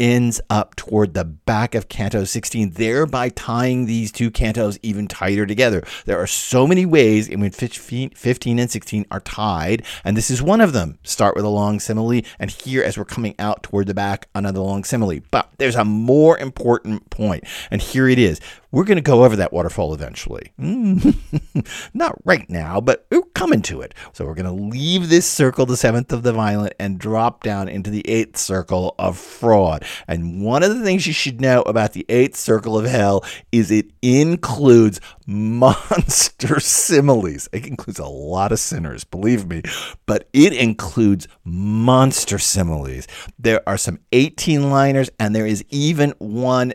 ends 0.00 0.40
up 0.50 0.74
toward 0.74 1.14
the 1.14 1.24
back 1.24 1.76
of 1.76 1.88
Canto 1.88 2.24
16, 2.24 2.70
thereby 2.70 3.28
tying 3.28 3.86
these 3.86 4.10
two 4.10 4.32
cantos 4.32 4.78
even 4.82 5.06
tighter 5.06 5.46
together. 5.46 5.84
There 6.04 6.18
are 6.18 6.26
so 6.26 6.66
many 6.66 6.84
ways 6.84 7.28
in 7.28 7.40
which 7.40 7.54
15 7.78 8.58
and 8.58 8.70
16 8.70 9.06
are 9.10 9.20
tied, 9.20 9.84
and 10.04 10.16
this 10.16 10.30
is 10.30 10.42
one 10.42 10.60
of 10.60 10.72
them. 10.72 10.98
Start 11.04 11.36
with 11.36 11.44
a 11.44 11.48
long 11.48 11.78
simile, 11.78 12.22
and 12.40 12.50
here, 12.50 12.82
as 12.82 12.98
we're 12.98 13.04
coming 13.04 13.36
out 13.38 13.62
toward 13.62 13.86
the 13.86 13.94
back, 13.94 14.28
another 14.34 14.60
long 14.60 14.82
simile. 14.82 15.20
But 15.30 15.50
there's 15.58 15.76
a 15.76 15.84
more 15.84 16.36
important 16.38 17.10
point, 17.10 17.44
and 17.70 17.80
here 18.08 18.24
it 18.24 18.30
is. 18.30 18.40
We're 18.70 18.84
going 18.84 18.96
to 18.96 19.02
go 19.02 19.24
over 19.24 19.36
that 19.36 19.52
waterfall 19.52 19.94
eventually. 19.94 20.52
Mm-hmm. 20.60 21.60
Not 21.94 22.16
right 22.24 22.48
now, 22.50 22.80
but 22.80 23.06
we're 23.10 23.22
coming 23.34 23.62
to 23.62 23.80
it. 23.80 23.94
So 24.12 24.26
we're 24.26 24.34
going 24.34 24.44
to 24.44 24.62
leave 24.62 25.08
this 25.08 25.26
circle, 25.26 25.64
the 25.64 25.76
seventh 25.76 26.12
of 26.12 26.22
the 26.22 26.34
violent, 26.34 26.74
and 26.78 26.98
drop 26.98 27.42
down 27.42 27.68
into 27.68 27.88
the 27.88 28.06
eighth 28.08 28.36
circle 28.36 28.94
of 28.98 29.16
fraud. 29.16 29.84
And 30.06 30.42
one 30.42 30.62
of 30.62 30.76
the 30.76 30.82
things 30.82 31.06
you 31.06 31.14
should 31.14 31.40
know 31.40 31.62
about 31.62 31.92
the 31.92 32.04
eighth 32.10 32.36
circle 32.36 32.78
of 32.78 32.84
hell 32.84 33.24
is 33.52 33.70
it 33.70 33.90
includes 34.02 35.00
monster 35.26 36.60
similes. 36.60 37.48
It 37.52 37.66
includes 37.66 37.98
a 37.98 38.06
lot 38.06 38.52
of 38.52 38.58
sinners, 38.58 39.04
believe 39.04 39.46
me, 39.48 39.62
but 40.04 40.28
it 40.32 40.52
includes 40.52 41.26
monster 41.44 42.38
similes. 42.38 43.06
There 43.38 43.66
are 43.66 43.78
some 43.78 43.98
18 44.12 44.70
liners, 44.70 45.08
and 45.18 45.34
there 45.34 45.46
is 45.46 45.64
even 45.70 46.12
one 46.18 46.74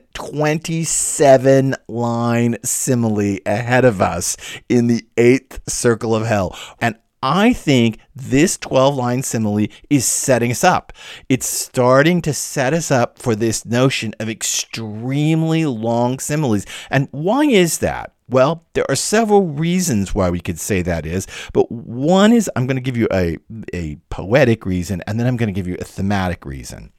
27 1.16 1.76
line 1.88 2.58
simile 2.64 3.38
ahead 3.46 3.86
of 3.86 4.02
us 4.02 4.36
in 4.68 4.88
the 4.88 5.06
eighth 5.16 5.62
circle 5.70 6.16
of 6.16 6.26
hell. 6.26 6.58
And 6.82 6.96
I 7.22 7.54
think 7.54 8.00
this 8.16 8.58
12 8.58 8.96
line 8.96 9.22
simile 9.22 9.68
is 9.92 10.08
setting 10.08 10.50
us 10.50 10.64
up. 10.64 10.92
It's 11.30 11.46
starting 11.46 12.24
to 12.24 12.34
set 12.34 12.74
us 12.74 12.90
up 12.90 13.20
for 13.20 13.36
this 13.36 13.64
notion 13.64 14.16
of 14.20 14.28
extremely 14.28 15.68
long 15.68 16.18
similes. 16.18 16.66
And 16.90 17.10
why 17.12 17.44
is 17.44 17.78
that? 17.78 18.14
Well, 18.28 18.66
there 18.74 18.90
are 18.90 18.96
several 18.96 19.46
reasons 19.46 20.16
why 20.16 20.32
we 20.32 20.40
could 20.40 20.60
say 20.60 20.82
that 20.82 21.06
is, 21.06 21.28
but 21.54 21.72
one 21.72 22.34
is 22.34 22.50
I'm 22.56 22.66
going 22.66 22.78
to 22.78 22.82
give 22.82 22.98
you 22.98 23.08
a, 23.14 23.38
a 23.72 23.98
poetic 24.10 24.66
reason, 24.66 25.04
and 25.06 25.20
then 25.20 25.28
I'm 25.28 25.38
going 25.38 25.54
to 25.54 25.54
give 25.54 25.68
you 25.68 25.78
a 25.80 25.84
thematic 25.84 26.44
reason 26.44 26.92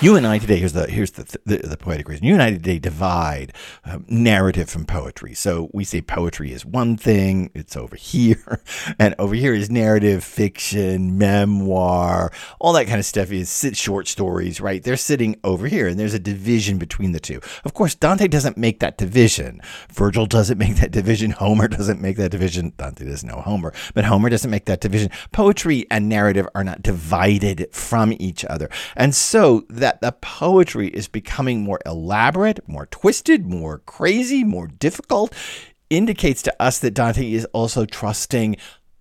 you 0.00 0.14
and 0.14 0.24
I 0.28 0.38
today 0.38 0.58
here's 0.58 0.74
the 0.74 0.86
here's 0.86 1.10
the 1.12 1.38
the, 1.44 1.56
the 1.56 1.76
poetic 1.76 2.08
reason. 2.08 2.24
You 2.24 2.34
and 2.34 2.42
I 2.42 2.50
today 2.50 2.78
divide 2.78 3.52
um, 3.84 4.04
narrative 4.08 4.70
from 4.70 4.84
poetry. 4.84 5.34
So 5.34 5.70
we 5.72 5.82
say 5.82 6.00
poetry 6.00 6.52
is 6.52 6.64
one 6.64 6.96
thing, 6.96 7.50
it's 7.52 7.76
over 7.76 7.96
here, 7.96 8.62
and 8.98 9.16
over 9.18 9.34
here 9.34 9.52
is 9.54 9.70
narrative, 9.70 10.22
fiction, 10.22 11.18
memoir, 11.18 12.30
all 12.60 12.72
that 12.74 12.86
kind 12.86 13.00
of 13.00 13.06
stuff 13.06 13.32
is 13.32 13.72
short 13.74 14.06
stories, 14.06 14.60
right? 14.60 14.82
They're 14.82 14.96
sitting 14.96 15.40
over 15.42 15.66
here, 15.66 15.88
and 15.88 15.98
there's 15.98 16.14
a 16.14 16.20
division 16.20 16.78
between 16.78 17.10
the 17.10 17.20
two. 17.20 17.40
Of 17.64 17.74
course, 17.74 17.96
Dante 17.96 18.28
doesn't 18.28 18.56
make 18.56 18.78
that 18.78 18.98
division. 18.98 19.60
Virgil 19.90 20.26
doesn't 20.26 20.58
make 20.58 20.76
that 20.76 20.92
division. 20.92 21.32
Homer 21.32 21.66
doesn't 21.66 22.00
make 22.00 22.18
that 22.18 22.30
division. 22.30 22.72
Dante 22.76 23.04
doesn't 23.04 23.28
know 23.28 23.40
Homer, 23.40 23.72
but 23.94 24.04
Homer 24.04 24.28
doesn't 24.28 24.50
make 24.50 24.66
that 24.66 24.80
division. 24.80 25.10
Poetry 25.32 25.86
and 25.90 26.08
narrative 26.08 26.46
are 26.54 26.62
not 26.62 26.82
divided 26.82 27.68
from 27.72 28.14
each 28.20 28.44
other, 28.44 28.70
and 28.94 29.12
so 29.12 29.64
that 29.68 29.87
that 29.88 30.02
the 30.02 30.12
poetry 30.12 30.88
is 30.88 31.08
becoming 31.08 31.62
more 31.62 31.80
elaborate, 31.86 32.60
more 32.68 32.84
twisted, 32.84 33.46
more 33.46 33.78
crazy, 33.78 34.44
more 34.44 34.66
difficult 34.66 35.32
indicates 35.88 36.42
to 36.42 36.54
us 36.62 36.78
that 36.80 36.92
Dante 36.92 37.32
is 37.32 37.46
also 37.54 37.86
trusting 37.86 38.56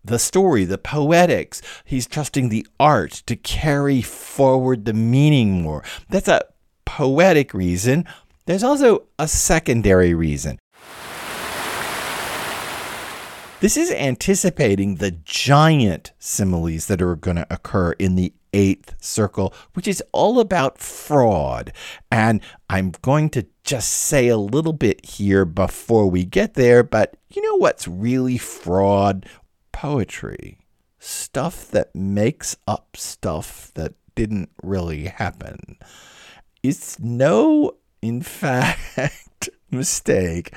the 0.06 0.18
story, 0.18 0.64
the 0.64 0.78
poetics. 0.78 1.62
He's 1.84 2.08
trusting 2.08 2.48
the 2.48 2.66
art 2.80 3.22
to 3.26 3.36
carry 3.36 4.02
forward 4.02 4.86
the 4.86 4.94
meaning 4.94 5.62
more. 5.62 5.84
That's 6.08 6.30
a 6.30 6.46
poetic 6.86 7.54
reason. 7.54 8.06
There's 8.46 8.64
also 8.64 9.08
a 9.20 9.28
secondary 9.28 10.14
reason. 10.14 10.58
This 13.60 13.76
is 13.76 13.92
anticipating 13.92 14.96
the 14.96 15.12
giant 15.12 16.14
similes 16.18 16.86
that 16.86 17.02
are 17.02 17.18
going 17.18 17.38
to 17.38 17.48
occur 17.50 17.92
in 17.94 18.16
the 18.16 18.32
eighth 18.58 18.96
circle, 19.00 19.54
which 19.74 19.88
is 19.88 20.04
all 20.12 20.40
about 20.40 20.80
fraud. 20.80 21.72
And 22.12 22.42
I'm 22.70 22.92
going 23.04 23.30
to 23.30 23.46
just 23.64 23.92
say 23.92 24.28
a 24.28 24.38
little 24.38 24.74
bit 24.74 25.06
here 25.06 25.46
before 25.46 26.10
we 26.10 26.26
get 26.26 26.56
there, 26.56 26.82
but 26.82 27.16
you 27.30 27.44
know 27.44 27.56
what's 27.58 27.88
really 27.88 28.40
fraud? 28.40 29.28
Poetry. 29.72 30.58
Stuff 30.98 31.70
that 31.70 31.96
makes 31.96 32.58
up 32.68 32.98
stuff 32.98 33.72
that 33.76 33.94
didn't 34.16 34.50
really 34.64 35.06
happen. 35.06 35.78
It's 36.64 37.00
no, 37.00 37.74
in 38.02 38.22
fact, 38.24 39.50
mistake 39.70 40.52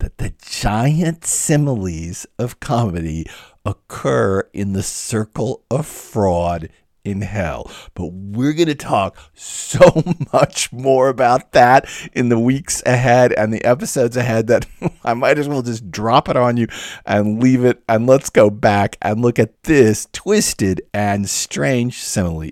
that 0.00 0.18
the 0.18 0.34
giant 0.42 1.24
similes 1.24 2.26
of 2.38 2.60
comedy 2.60 3.24
occur 3.64 4.40
in 4.52 4.74
the 4.74 4.82
circle 4.82 5.64
of 5.70 5.86
fraud 5.86 6.68
in 7.06 7.20
hell. 7.22 7.70
But 7.94 8.12
we're 8.12 8.52
going 8.52 8.68
to 8.68 8.74
talk 8.74 9.16
so 9.34 10.02
much 10.32 10.72
more 10.72 11.08
about 11.08 11.52
that 11.52 11.88
in 12.12 12.28
the 12.28 12.38
weeks 12.38 12.82
ahead 12.84 13.32
and 13.32 13.52
the 13.52 13.64
episodes 13.64 14.16
ahead 14.16 14.48
that 14.48 14.66
I 15.04 15.14
might 15.14 15.38
as 15.38 15.48
well 15.48 15.62
just 15.62 15.90
drop 15.90 16.28
it 16.28 16.36
on 16.36 16.56
you 16.56 16.66
and 17.06 17.42
leave 17.42 17.64
it. 17.64 17.82
And 17.88 18.06
let's 18.06 18.30
go 18.30 18.50
back 18.50 18.96
and 19.00 19.22
look 19.22 19.38
at 19.38 19.62
this 19.62 20.08
twisted 20.12 20.82
and 20.92 21.28
strange 21.28 22.02
simile. 22.02 22.50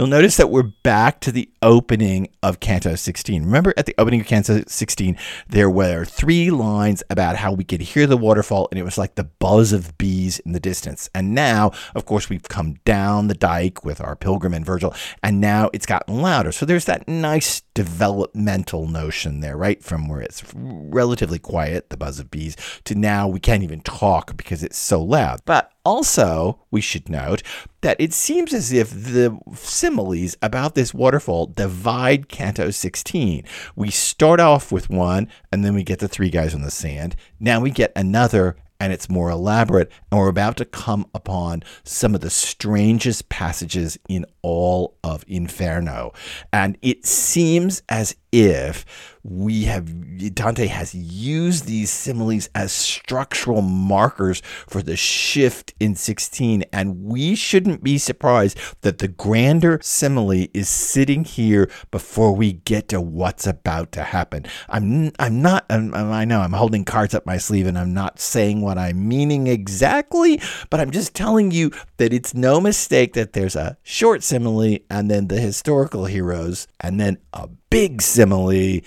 You'll 0.00 0.08
notice 0.08 0.38
that 0.38 0.48
we're 0.48 0.62
back 0.62 1.20
to 1.20 1.30
the 1.30 1.50
opening 1.60 2.30
of 2.42 2.58
Canto 2.58 2.94
16. 2.94 3.44
Remember 3.44 3.74
at 3.76 3.84
the 3.84 3.94
opening 3.98 4.22
of 4.22 4.26
Canto 4.26 4.62
16, 4.66 5.14
there 5.46 5.68
were 5.68 6.06
three 6.06 6.50
lines 6.50 7.02
about 7.10 7.36
how 7.36 7.52
we 7.52 7.64
could 7.64 7.82
hear 7.82 8.06
the 8.06 8.16
waterfall, 8.16 8.66
and 8.70 8.80
it 8.80 8.82
was 8.82 8.96
like 8.96 9.16
the 9.16 9.24
buzz 9.24 9.74
of 9.74 9.98
bees 9.98 10.38
in 10.38 10.52
the 10.52 10.58
distance. 10.58 11.10
And 11.14 11.34
now, 11.34 11.72
of 11.94 12.06
course, 12.06 12.30
we've 12.30 12.48
come 12.48 12.76
down 12.86 13.26
the 13.26 13.34
dike 13.34 13.84
with 13.84 14.00
our 14.00 14.16
pilgrim 14.16 14.54
and 14.54 14.64
Virgil, 14.64 14.94
and 15.22 15.38
now 15.38 15.68
it's 15.74 15.84
gotten 15.84 16.22
louder. 16.22 16.50
So 16.50 16.64
there's 16.64 16.86
that 16.86 17.06
nice 17.06 17.60
developmental 17.80 18.86
notion 18.86 19.40
there, 19.40 19.56
right? 19.56 19.82
From 19.82 20.06
where 20.06 20.20
it's 20.20 20.44
relatively 20.54 21.38
quiet, 21.38 21.88
the 21.88 21.96
buzz 21.96 22.18
of 22.18 22.30
bees, 22.30 22.54
to 22.84 22.94
now 22.94 23.26
we 23.26 23.40
can't 23.40 23.62
even 23.62 23.80
talk 23.80 24.36
because 24.36 24.62
it's 24.62 24.76
so 24.76 25.02
loud. 25.02 25.40
But 25.46 25.72
also, 25.82 26.60
we 26.70 26.82
should 26.82 27.08
note 27.08 27.42
that 27.80 27.98
it 27.98 28.12
seems 28.12 28.52
as 28.52 28.70
if 28.70 28.90
the 28.90 29.38
similes 29.54 30.36
about 30.42 30.74
this 30.74 30.92
waterfall 30.92 31.46
divide 31.46 32.28
Canto 32.28 32.70
16. 32.70 33.44
We 33.74 33.90
start 33.90 34.40
off 34.40 34.70
with 34.70 34.90
one, 34.90 35.26
and 35.50 35.64
then 35.64 35.72
we 35.72 35.82
get 35.82 36.00
the 36.00 36.08
three 36.08 36.28
guys 36.28 36.54
on 36.54 36.60
the 36.60 36.70
sand. 36.70 37.16
Now 37.38 37.60
we 37.60 37.70
get 37.70 37.92
another, 37.96 38.56
and 38.80 38.92
it's 38.92 39.08
more 39.08 39.30
elaborate. 39.30 39.92
And 40.10 40.18
we're 40.18 40.28
about 40.28 40.56
to 40.56 40.64
come 40.64 41.06
upon 41.14 41.62
some 41.84 42.14
of 42.14 42.22
the 42.22 42.30
strangest 42.30 43.28
passages 43.28 43.98
in 44.08 44.24
all 44.42 44.96
of 45.04 45.24
Inferno. 45.28 46.12
And 46.52 46.78
it 46.82 47.06
seems 47.06 47.82
as 47.88 48.16
if 48.32 48.84
we 49.22 49.64
have 49.64 50.34
Dante 50.34 50.66
has 50.66 50.94
used 50.94 51.66
these 51.66 51.90
similes 51.90 52.48
as 52.54 52.72
structural 52.72 53.62
markers 53.62 54.40
for 54.66 54.82
the 54.82 54.96
shift 54.96 55.74
in 55.78 55.94
16 55.94 56.64
and 56.72 57.04
we 57.04 57.34
shouldn't 57.34 57.82
be 57.82 57.98
surprised 57.98 58.58
that 58.80 58.98
the 58.98 59.08
grander 59.08 59.78
simile 59.82 60.46
is 60.54 60.68
sitting 60.68 61.24
here 61.24 61.70
before 61.90 62.34
we 62.34 62.52
get 62.52 62.88
to 62.88 63.00
what's 63.00 63.46
about 63.46 63.92
to 63.92 64.02
happen. 64.02 64.46
I'm 64.68 65.12
i'm 65.18 65.42
not 65.42 65.66
I'm, 65.68 65.94
i 65.94 66.24
know 66.24 66.40
i'm 66.40 66.52
holding 66.52 66.84
cards 66.84 67.14
up 67.14 67.26
my 67.26 67.36
sleeve 67.36 67.66
and 67.66 67.78
i'm 67.78 67.94
not 67.94 68.20
saying 68.20 68.60
what 68.60 68.78
i'm 68.78 69.08
meaning 69.08 69.46
exactly 69.46 70.40
but 70.68 70.80
i'm 70.80 70.90
just 70.90 71.14
telling 71.14 71.50
you 71.50 71.70
that 71.96 72.12
it's 72.12 72.34
no 72.34 72.60
mistake 72.60 73.14
that 73.14 73.32
there's 73.32 73.56
a 73.56 73.76
short 73.82 74.22
simile 74.22 74.78
and 74.88 75.10
then 75.10 75.28
the 75.28 75.40
historical 75.40 76.06
heroes 76.06 76.66
and 76.80 77.00
then 77.00 77.18
a 77.32 77.48
big 77.70 78.02
simile, 78.02 78.80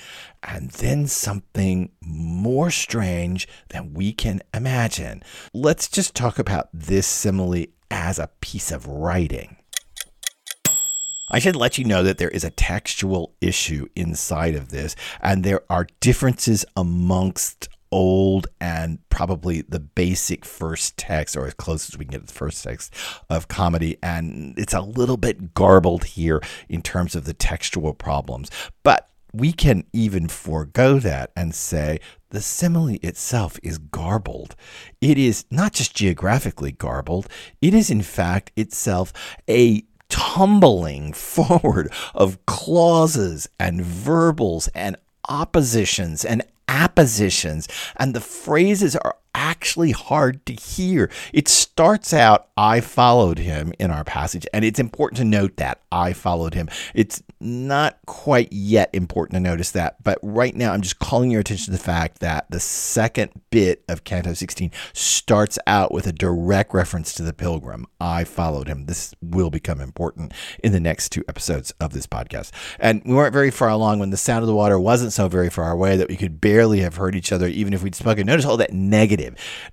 and 0.44 0.70
then 0.72 1.08
something 1.08 1.92
more 2.02 2.70
strange 2.70 3.48
than 3.70 3.94
we 3.94 4.14
can 4.14 4.42
imagine. 4.54 5.24
Let's 5.54 5.88
just 5.88 6.16
talk 6.16 6.38
about 6.38 6.70
this 6.74 7.08
simile 7.08 7.66
as 7.90 8.20
a 8.20 8.30
piece 8.42 8.72
of 8.72 8.88
writing. 8.88 9.58
I 11.32 11.40
should 11.40 11.56
let 11.56 11.78
you 11.78 11.86
know 11.86 12.04
that 12.04 12.20
there 12.20 12.30
is 12.30 12.44
a 12.44 12.52
textual 12.52 13.34
issue 13.42 13.88
inside 13.96 14.56
of 14.56 14.70
this, 14.70 14.96
and 15.20 15.44
there 15.44 15.62
are 15.70 15.88
differences 16.00 16.64
amongst 16.76 17.70
old 17.92 18.48
and 18.60 18.98
probably 19.10 19.62
the 19.62 19.80
basic 19.80 20.46
first 20.46 20.98
text, 20.98 21.38
or 21.38 21.48
as 21.48 21.54
close 21.54 21.90
as 21.90 21.98
we 21.98 22.06
can 22.06 22.12
get 22.12 22.22
to 22.22 22.28
the 22.28 22.34
first 22.34 22.64
text 22.64 22.94
of 23.30 23.48
comedy. 23.48 23.98
And 24.04 24.58
it's 24.58 24.74
a 24.74 24.82
little 24.82 25.18
bit 25.18 25.54
garbled 25.54 26.04
here 26.04 26.42
in 26.70 26.82
terms 26.82 27.16
of 27.16 27.26
the 27.26 27.34
textual 27.34 27.94
problems. 27.94 28.50
But 28.84 29.10
we 29.34 29.52
can 29.52 29.84
even 29.92 30.28
forego 30.28 31.00
that 31.00 31.32
and 31.36 31.54
say 31.56 32.00
the 32.30 32.42
simile 32.42 32.98
itself 33.02 33.60
is 33.64 33.78
garbled. 33.78 34.56
It 35.02 35.18
is 35.18 35.46
not 35.50 35.74
just 35.74 35.96
geographically 35.96 36.72
garbled, 36.72 37.28
it 37.62 37.74
is 37.74 37.90
in 37.90 38.04
fact 38.04 38.52
itself 38.56 39.12
a 39.50 39.84
tumbling 40.10 41.14
forward 41.14 41.92
of 42.14 42.46
clauses 42.46 43.50
and 43.60 43.82
verbals 43.82 44.68
and 44.70 44.96
oppositions 45.28 46.24
and 46.24 46.44
appositions, 46.68 47.68
and 47.98 48.14
the 48.14 48.22
phrases 48.22 48.96
are 48.96 49.16
actually 49.36 49.92
hard 49.92 50.46
to 50.46 50.54
hear. 50.54 51.10
It 51.34 51.48
starts 51.48 52.14
out, 52.14 52.50
I 52.56 52.82
followed 52.82 53.40
him 53.40 53.74
in 53.80 53.92
our 53.92 54.04
passage, 54.04 54.46
and 54.54 54.64
it's 54.64 54.80
important 54.80 55.18
to 55.18 55.26
note 55.26 55.58
that 55.58 55.82
I 55.92 56.14
followed 56.14 56.54
him. 56.54 56.70
It's 56.94 57.22
not 57.40 57.98
quite 58.06 58.52
yet 58.52 58.90
important 58.94 59.36
to 59.36 59.40
notice 59.40 59.72
that, 59.72 60.02
but 60.04 60.18
right 60.22 60.56
now 60.56 60.74
I'm 60.74 60.82
just 60.82 61.00
calling 61.00 61.32
your 61.32 61.42
attention 61.42 61.66
to 61.66 61.72
the 61.72 61.84
fact 61.84 62.20
that 62.20 62.50
the 62.50 62.60
second 62.60 63.32
bit 63.50 63.84
of 63.88 64.04
Canto 64.04 64.34
16 64.34 64.72
starts 64.94 65.60
out 65.68 65.92
with 65.92 66.08
a 66.08 66.12
direct 66.12 66.74
reference 66.74 67.14
to 67.16 67.24
the 67.24 67.34
pilgrim. 67.34 67.86
I 68.00 68.24
followed 68.24 68.68
him. 68.68 68.86
This 68.86 69.14
will 69.22 69.50
become 69.50 69.82
important 69.82 70.34
in 70.64 70.72
the 70.72 70.80
next 70.80 71.10
two 71.10 71.24
episodes 71.28 71.72
of 71.80 71.94
this 71.94 72.08
podcast. 72.08 72.52
And 72.80 73.02
we 73.06 73.14
weren't 73.14 73.34
very 73.34 73.52
far 73.52 73.70
along 73.70 74.00
when 74.00 74.10
the 74.10 74.18
sound 74.18 74.44
of 74.44 74.48
the 74.48 74.56
water 74.56 74.80
wasn't 74.80 75.14
so 75.14 75.28
very 75.28 75.50
far 75.50 75.72
away 75.72 75.98
that 75.98 76.10
we 76.10 76.18
could 76.18 76.42
barely 76.42 76.80
have 76.82 76.96
heard 76.96 77.16
each 77.16 77.32
other, 77.32 77.48
even 77.48 77.74
if 77.74 77.84
we'd 77.84 77.96
spoken. 77.96 78.26
Notice 78.26 78.46
all 78.46 78.58
that 78.58 78.74
negative. 78.74 79.23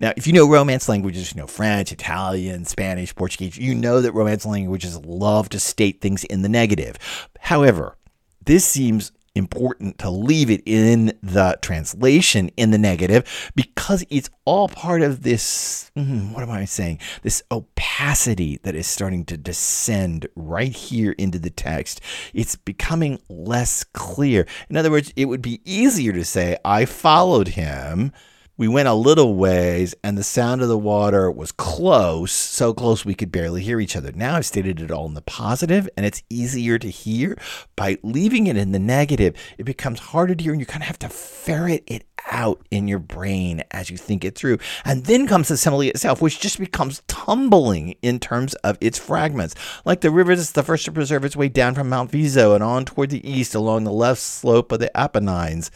Now, 0.01 0.13
if 0.17 0.27
you 0.27 0.33
know 0.33 0.49
Romance 0.49 0.89
languages, 0.89 1.33
you 1.33 1.41
know 1.41 1.47
French, 1.47 1.93
Italian, 1.93 2.65
Spanish, 2.65 3.15
Portuguese, 3.15 3.59
you 3.59 3.75
know 3.75 4.01
that 4.01 4.13
Romance 4.13 4.47
languages 4.47 4.97
love 4.99 5.49
to 5.51 5.61
state 5.61 6.01
things 6.01 6.25
in 6.25 6.43
the 6.43 6.49
negative. 6.49 6.97
However, 7.39 7.97
this 8.45 8.65
seems 8.65 9.13
important 9.35 9.99
to 9.99 10.11
leave 10.11 10.51
it 10.51 10.63
in 10.67 11.17
the 11.23 11.57
translation 11.63 12.51
in 12.57 12.71
the 12.71 12.79
negative 12.79 13.51
because 13.55 14.05
it's 14.11 14.29
all 14.45 14.69
part 14.69 15.03
of 15.03 15.23
this 15.23 15.91
hmm, 15.95 16.33
what 16.33 16.43
am 16.43 16.51
i 16.51 16.65
saying? 16.65 16.99
This 17.23 17.43
opacity 17.51 18.59
that 18.63 18.75
is 18.75 18.87
starting 18.87 19.25
to 19.27 19.37
descend 19.37 20.27
right 20.35 20.73
here 20.73 21.13
into 21.13 21.39
the 21.39 21.51
text. 21.51 22.01
It's 22.35 22.57
becoming 22.57 23.21
less 23.29 23.85
clear. 23.85 24.47
In 24.69 24.77
other 24.77 24.91
words 24.91 25.13
it 25.17 25.27
would 25.27 25.43
be 25.43 25.61
easier 25.65 26.13
to 26.13 26.25
say 26.25 26.57
i 26.65 26.85
followed 26.85 27.49
him 27.49 28.13
we 28.61 28.69
went 28.69 28.89
a 28.89 28.93
little 28.93 29.37
ways, 29.37 29.95
and 30.05 30.19
the 30.19 30.23
sound 30.23 30.61
of 30.61 30.69
the 30.69 30.77
water 30.77 31.31
was 31.31 31.51
close, 31.51 32.31
so 32.31 32.75
close 32.75 33.07
we 33.07 33.15
could 33.15 33.33
barely 33.33 33.63
hear 33.63 33.81
each 33.81 33.97
other. 33.97 34.13
Now 34.13 34.37
I've 34.37 34.45
stated 34.45 34.83
it 34.83 34.91
all 34.91 35.07
in 35.07 35.15
the 35.15 35.23
positive, 35.23 35.89
and 35.97 36.05
it's 36.05 36.23
easier 36.29 36.79
to 36.79 36.91
hear. 36.91 37.39
By 37.75 37.97
leaving 38.03 38.49
it 38.49 38.59
in 38.59 38.73
the 38.73 38.79
negative, 38.79 39.35
it 39.57 39.65
becomes 39.65 39.99
harder 39.99 40.35
to 40.35 40.45
hear, 40.45 40.53
and 40.53 40.61
you 40.61 40.67
kind 40.67 40.83
of 40.83 40.89
have 40.89 40.99
to 40.99 41.09
ferret 41.09 41.85
it 41.87 42.10
out 42.31 42.61
in 42.71 42.89
your 42.89 42.99
brain 42.99 43.63
as 43.71 43.91
you 43.91 43.97
think 43.97 44.25
it 44.25 44.35
through. 44.35 44.59
And 44.85 45.05
then 45.05 45.27
comes 45.27 45.49
the 45.49 45.57
simile 45.57 45.83
itself, 45.83 46.21
which 46.21 46.41
just 46.41 46.59
becomes 46.59 47.03
tumbling 47.07 47.95
in 48.03 48.19
terms 48.19 48.55
of 48.57 48.79
its 48.81 48.99
fragments. 48.99 49.55
Like 49.85 50.01
the 50.01 50.11
river 50.11 50.35
that's 50.35 50.53
the 50.53 50.63
first 50.63 50.85
to 50.85 50.93
preserve 50.93 51.25
its 51.25 51.37
way 51.37 51.49
down 51.49 51.75
from 51.75 51.89
Mount 51.89 52.11
Viso 52.11 52.55
and 52.55 52.65
on 52.65 52.85
toward 52.85 53.11
the 53.11 53.29
east 53.29 53.55
along 53.55 53.85
the 53.85 53.93
left 53.93 54.21
slope 54.21 54.73
of 54.73 54.81
the 54.81 54.97
Apennines 54.97 55.71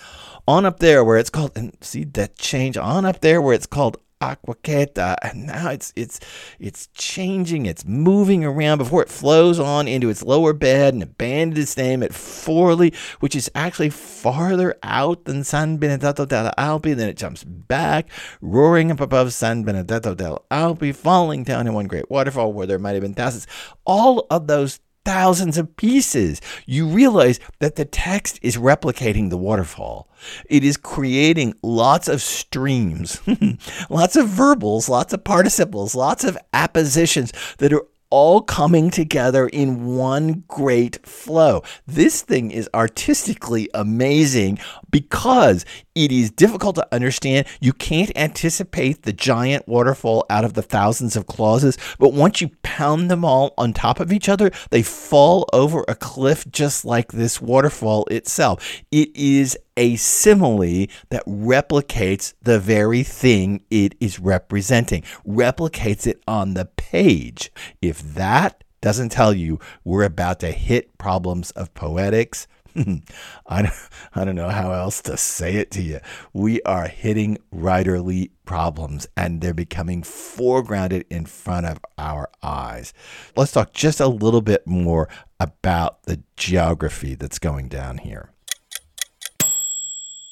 on 0.47 0.67
up 0.67 0.79
there 0.79 1.03
where 1.03 1.17
it's 1.19 1.31
called 1.31 1.53
and 1.57 1.77
see 1.81 2.05
that 2.05 2.37
change 2.37 2.77
on 2.77 3.05
up 3.05 3.21
there 3.21 3.41
where 3.41 3.55
it's 3.55 3.67
called 3.67 3.99
Acquacheta, 4.25 5.17
and 5.23 5.47
now 5.47 5.71
it's 5.71 5.93
it's 5.97 6.21
it's 6.59 6.89
changing, 6.95 7.67
it's 7.67 7.85
moving 7.85 8.45
around 8.45 8.79
before 8.79 9.03
it 9.03 9.09
flows 9.09 9.59
on 9.59 9.89
into 9.89 10.09
its 10.09 10.23
lower 10.23 10.53
bed 10.53 10.95
and 10.95 11.03
abandons 11.03 11.59
its 11.59 11.77
name 11.77 12.03
at 12.03 12.13
Forli, 12.13 12.95
which 13.21 13.35
is 13.35 13.51
actually 13.55 13.91
farther 13.91 14.77
out 14.83 15.25
than 15.25 15.45
San 15.45 15.77
Benedetto 15.77 16.25
delle 16.25 16.53
Alpi. 16.57 16.97
Then 16.97 17.09
it 17.09 17.17
jumps 17.17 17.45
back, 17.45 18.09
roaring 18.41 18.91
up 18.91 19.01
above 19.01 19.33
San 19.33 19.63
Benedetto 19.63 20.15
delle 20.15 20.45
Alpi, 20.51 20.95
falling 20.95 21.45
down 21.45 21.67
in 21.67 21.75
one 21.75 21.87
great 21.87 22.11
waterfall 22.11 22.53
where 22.53 22.67
there 22.67 22.79
might 22.79 22.93
have 22.93 23.03
been 23.03 23.15
thousands. 23.15 23.47
All 23.85 24.27
of 24.31 24.47
those 24.47 24.81
thousands 25.05 25.59
of 25.59 25.77
pieces. 25.77 26.41
You 26.67 26.87
realize 26.87 27.41
that 27.61 27.77
the 27.77 27.85
text 27.85 28.39
is 28.43 28.57
replicating 28.57 29.31
the 29.31 29.37
waterfall. 29.37 30.09
It 30.49 30.65
is 30.65 30.77
creating 30.77 31.55
lots 31.63 32.09
of 32.09 32.23
streams, 32.23 33.21
lots 33.91 34.17
of 34.17 34.29
verbals, 34.29 34.89
lots 34.89 35.13
of 35.13 35.25
participles, 35.25 35.95
lots 35.95 36.25
of 36.25 36.39
appositions 36.53 37.33
that 37.59 37.73
are 37.73 37.85
all 38.11 38.43
coming 38.43 38.91
together 38.91 39.49
in 39.49 39.87
one 39.97 40.45
great 40.47 41.05
flow. 41.05 41.65
This 41.85 42.23
thing 42.23 42.53
is 42.53 42.69
artistically 42.73 43.69
amazing 43.75 44.61
because 44.91 45.65
it 45.95 46.11
is 46.11 46.31
difficult 46.31 46.75
to 46.77 46.95
understand. 46.95 47.47
You 47.61 47.73
can't 47.73 48.11
anticipate 48.17 49.03
the 49.03 49.13
giant 49.13 49.69
waterfall 49.69 50.27
out 50.29 50.45
of 50.45 50.55
the 50.55 50.63
thousands 50.63 51.17
of 51.17 51.27
clauses, 51.27 51.79
but 51.99 52.13
once 52.13 52.41
you 52.41 52.51
pound 52.63 53.11
them 53.11 53.25
all 53.25 53.55
on 53.57 53.73
top 53.73 54.01
of 54.01 54.13
each 54.13 54.29
other, 54.29 54.51
they 54.71 54.83
fall 54.83 55.49
over 55.53 55.85
a 55.87 55.95
cliff 55.95 56.51
just 56.51 56.85
like 56.85 57.13
this 57.13 57.41
waterfall 57.41 58.07
itself. 58.07 58.83
It 58.91 59.15
is 59.15 59.57
a 59.77 59.97
simile 59.97 60.87
that 61.11 61.25
replicates 61.27 62.35
the 62.43 62.59
very 62.59 63.03
thing 63.03 63.63
it 63.71 63.95
is 64.01 64.19
representing, 64.19 65.03
replicates 65.27 66.07
it 66.07 66.23
on 66.27 66.55
the 66.55 66.65
page. 66.65 67.51
If 67.81 68.01
that 68.15 68.65
doesn't 68.81 69.11
tell 69.11 69.33
you 69.33 69.59
we're 69.85 70.05
about 70.05 70.41
to 70.41 70.53
hit 70.53 70.97
problems 70.99 71.51
of 71.53 71.73
poetics, 71.75 72.47
I, 73.47 73.63
don't, 73.63 73.75
I 74.15 74.25
don't 74.25 74.35
know 74.35 74.49
how 74.49 74.73
else 74.73 75.01
to 75.03 75.17
say 75.17 75.57
it 75.57 75.71
to 75.73 75.83
you. 75.83 76.01
We 76.33 76.61
are 76.63 76.89
hitting 76.89 77.39
writerly 77.55 78.31
problems 78.45 79.07
and 79.17 79.41
they're 79.41 79.55
becoming 79.55 80.03
foregrounded 80.03 81.05
in 81.09 81.27
front 81.27 81.67
of 81.67 81.79
our 81.99 82.31
eyes. 82.43 82.93
Let's 83.37 83.53
talk 83.53 83.73
just 83.73 84.01
a 84.01 84.09
little 84.09 84.43
bit 84.43 84.67
more 84.67 85.09
about 85.39 86.03
the 86.05 86.23
geography 86.37 87.15
that's 87.15 87.39
going 87.39 87.69
down 87.69 87.99
here. 87.99 88.31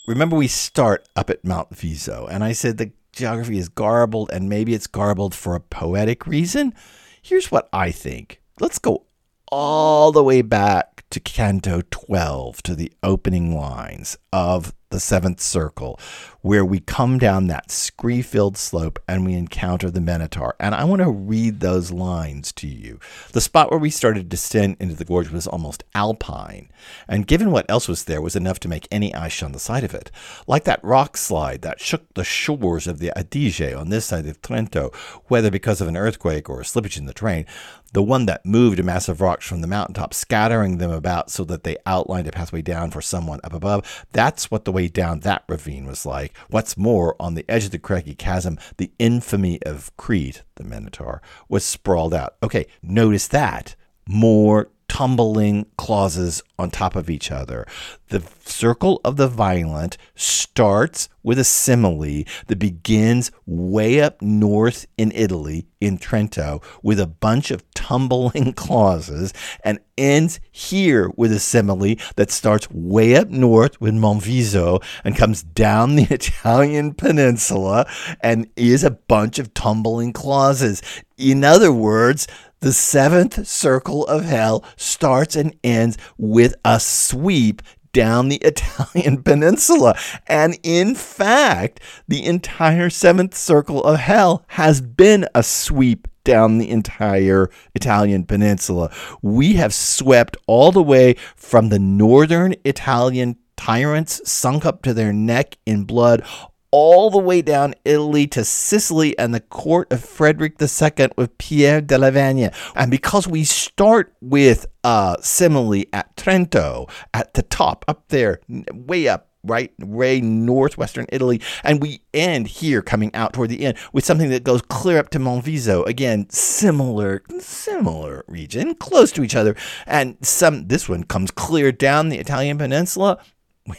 Remember, 0.09 0.35
we 0.35 0.49
start 0.49 1.09
up 1.15 1.31
at 1.31 1.45
Mount 1.45 1.71
Viso, 1.71 2.27
and 2.29 2.43
I 2.43 2.53
said 2.53 2.77
the 2.77 2.91
geography 3.13 3.57
is 3.57 3.69
garbled, 3.69 4.31
and 4.33 4.49
maybe 4.49 4.75
it's 4.75 4.89
garbled 4.89 5.33
for 5.33 5.55
a 5.55 5.61
poetic 5.61 6.27
reason. 6.27 6.75
Here's 7.23 7.53
what 7.53 7.69
I 7.73 7.93
think. 7.93 8.43
Let's 8.59 8.81
go 8.81 9.07
all 9.55 10.13
the 10.13 10.25
way 10.25 10.41
back 10.41 11.05
to 11.11 11.21
Canto 11.21 11.83
12, 11.91 12.63
to 12.63 12.75
the 12.75 12.91
opening 13.03 13.55
lines 13.55 14.17
of 14.33 14.73
the 14.93 15.01
seventh 15.01 15.41
circle, 15.41 15.99
where 16.43 16.65
we 16.65 16.81
come 16.81 17.19
down 17.19 17.47
that 17.47 17.71
scree 17.71 18.23
filled 18.23 18.57
slope 18.57 18.99
and 19.09 19.25
we 19.25 19.35
encounter 19.35 19.91
the 19.91 20.01
Minotaur. 20.01 20.55
And 20.61 20.75
I 20.75 20.85
want 20.85 21.03
to 21.03 21.11
read 21.11 21.61
those 21.61 21.91
lines 21.91 22.53
to 22.53 22.67
you. 22.67 23.01
The 23.33 23.41
spot 23.41 23.71
where 23.71 23.81
we 23.81 23.91
started 23.91 24.21
to 24.21 24.29
descend 24.29 24.77
into 24.79 24.95
the 24.95 25.05
gorge 25.05 25.31
was 25.31 25.47
almost 25.47 25.85
alpine, 25.95 26.71
and 27.09 27.27
given 27.27 27.51
what 27.51 27.67
else 27.69 27.89
was 27.89 28.05
there, 28.05 28.21
was 28.21 28.37
enough 28.37 28.61
to 28.61 28.69
make 28.69 28.87
any 28.91 29.15
eye 29.15 29.29
shun 29.29 29.53
the 29.53 29.59
sight 29.59 29.85
of 29.85 29.95
it. 29.95 30.11
Like 30.47 30.65
that 30.65 30.85
rock 30.85 31.17
slide 31.17 31.63
that 31.63 31.81
shook 31.81 32.15
the 32.15 32.25
shores 32.25 32.87
of 32.87 32.99
the 32.99 33.13
Adige 33.17 33.75
on 33.77 33.89
this 33.89 34.07
side 34.07 34.27
of 34.27 34.41
Trento, 34.43 34.95
whether 35.27 35.51
because 35.51 35.81
of 35.81 35.89
an 35.89 35.97
earthquake 35.97 36.49
or 36.49 36.61
a 36.61 36.65
slippage 36.65 36.99
in 36.99 37.07
the 37.07 37.15
terrain, 37.15 37.47
the 37.93 38.03
one 38.03 38.27
that 38.27 38.47
moved 38.47 38.81
a 38.81 38.83
mass 38.83 39.09
of 39.09 39.21
rocks 39.21 39.47
from 39.47 39.61
the 39.61 39.67
mountaintop, 39.67 40.15
scattering 40.15 40.79
them 40.79 40.91
about 40.91 41.31
so 41.31 41.45
that 41.45 41.63
they 41.63 41.77
outlined 41.85 42.27
a 42.27 42.33
pathway 42.33 42.63
down 42.63 42.91
for 42.91 43.03
someone 43.03 43.41
up 43.45 43.53
above. 43.53 44.07
That's 44.13 44.51
what 44.51 44.65
the 44.65 44.73
way 44.73 44.82
down 44.89 45.21
that 45.21 45.45
ravine 45.49 45.87
was 45.87 46.07
like. 46.07 46.37
What's 46.49 46.77
more, 46.77 47.17
on 47.21 47.35
the 47.35 47.45
edge 47.49 47.65
of 47.65 47.71
the 47.71 47.79
craggy 47.79 48.15
chasm, 48.15 48.59
the 48.77 48.93
infamy 48.99 49.63
of 49.63 49.97
Crete, 49.97 50.43
the 50.57 50.65
Minotaur, 50.65 51.23
was 51.49 51.65
sprawled 51.65 52.15
out. 52.15 52.37
Okay, 52.43 52.67
notice 52.83 53.29
that. 53.29 53.75
More 54.07 54.69
tumbling 54.93 55.65
clauses 55.79 56.43
on 56.59 56.71
top 56.71 56.97
of 56.97 57.09
each 57.09 57.31
other. 57.31 57.67
The 58.09 58.23
circle 58.45 59.01
of 59.05 59.17
the 59.17 59.27
violent 59.27 59.97
starts 60.15 61.09
with 61.23 61.39
a 61.39 61.45
simile 61.45 62.25
that 62.49 62.59
begins 62.59 63.33
way 63.47 64.03
up 64.03 64.21
north 64.21 64.85
in 64.99 65.11
Italy, 65.15 65.67
in 65.81 65.97
Trento, 65.97 66.63
with 66.83 67.01
a 67.01 67.07
bunch 67.07 67.51
of 67.51 67.65
tumbling 67.73 68.53
clauses, 68.57 69.33
and 69.65 69.79
ends 69.97 70.41
here 70.51 71.11
with 71.17 71.33
a 71.33 71.41
simile 71.41 71.97
that 72.17 72.31
starts 72.31 72.71
way 72.71 73.17
up 73.17 73.31
north 73.31 73.81
with 73.81 73.95
Monviso 73.95 74.85
and 75.05 75.17
comes 75.17 75.43
down 75.43 75.97
the 75.97 76.03
Italian 76.11 76.93
peninsula 76.93 77.87
and 78.21 78.47
is 78.57 78.85
a 78.85 78.91
bunch 78.91 79.39
of 79.39 79.55
tumbling 79.55 80.13
clauses. 80.13 80.83
In 81.17 81.45
other 81.45 81.73
words, 81.73 82.27
the 82.63 82.73
seventh 82.73 83.47
circle 83.47 84.07
of 84.07 84.25
hell 84.25 84.65
starts 84.77 85.37
and 85.37 85.55
ends 85.63 85.99
with 86.17 86.55
a 86.65 86.81
sweep 86.81 87.61
down 87.93 88.29
the 88.29 88.37
Italian 88.43 89.23
peninsula. 89.23 89.97
And 90.27 90.59
in 90.63 90.95
fact, 90.95 91.81
the 92.09 92.25
entire 92.25 92.89
seventh 92.89 93.37
circle 93.37 93.83
of 93.85 93.99
hell 93.99 94.45
has 94.49 94.81
been 94.81 95.27
a 95.35 95.43
sweep 95.43 96.09
down 96.25 96.59
the 96.59 96.71
entire 96.71 97.51
Italian 97.75 98.25
peninsula. 98.25 98.93
We 99.23 99.55
have 99.55 99.75
swept 99.75 100.37
all 100.47 100.71
the 100.71 100.83
way 100.83 101.17
from 101.35 101.69
the 101.69 101.81
northern 101.81 102.55
Italian 102.65 103.37
tyrants 103.57 104.21
sunk 104.31 104.65
up 104.65 104.83
to 104.83 104.95
their 104.95 105.13
neck 105.13 105.57
in 105.67 105.85
blood 105.85 106.25
all 106.73 107.11
the 107.11 107.19
way 107.19 107.43
down 107.43 107.75
Italy 107.85 108.27
to 108.29 108.45
Sicily 108.45 109.17
and 109.19 109.33
the 109.33 109.41
court 109.41 109.93
of 109.93 110.03
Frederick 110.03 110.57
II 110.61 111.09
with 111.17 111.39
Pier 111.39 111.81
della 111.81 112.11
Vigna. 112.11 112.53
And 112.75 112.91
because 112.91 113.29
we 113.29 113.45
start 113.45 114.15
with 114.21 114.67
uh, 114.83 115.17
a 115.19 115.23
simile 115.23 115.85
at 115.93 116.17
Trento, 116.17 116.91
at 117.15 117.35
the 117.35 117.43
top, 117.43 117.85
up 117.87 118.09
there, 118.09 118.41
way 118.73 119.07
up, 119.07 119.29
right, 119.45 119.73
way 119.79 120.21
northwestern 120.21 121.07
Italy, 121.11 121.41
and 121.63 121.83
we 121.83 122.01
end 122.15 122.47
here 122.47 122.81
coming 122.81 123.15
out 123.15 123.33
toward 123.33 123.51
the 123.51 123.65
end 123.65 123.77
with 123.93 124.05
something 124.05 124.31
that 124.31 124.45
goes 124.45 124.63
clear 124.63 124.99
up 124.99 125.11
to 125.11 125.19
Monviso. 125.19 125.87
Again, 125.87 126.29
similar, 126.31 127.23
similar 127.39 128.25
region, 128.29 128.75
close 128.77 129.13
to 129.13 129.23
each 129.23 129.37
other, 129.37 129.55
and 129.87 130.17
some. 130.23 130.69
This 130.69 130.89
one 130.89 131.05
comes 131.05 131.31
clear 131.31 131.73
down 131.73 132.09
the 132.09 132.19
Italian 132.19 132.59
peninsula. 132.59 133.19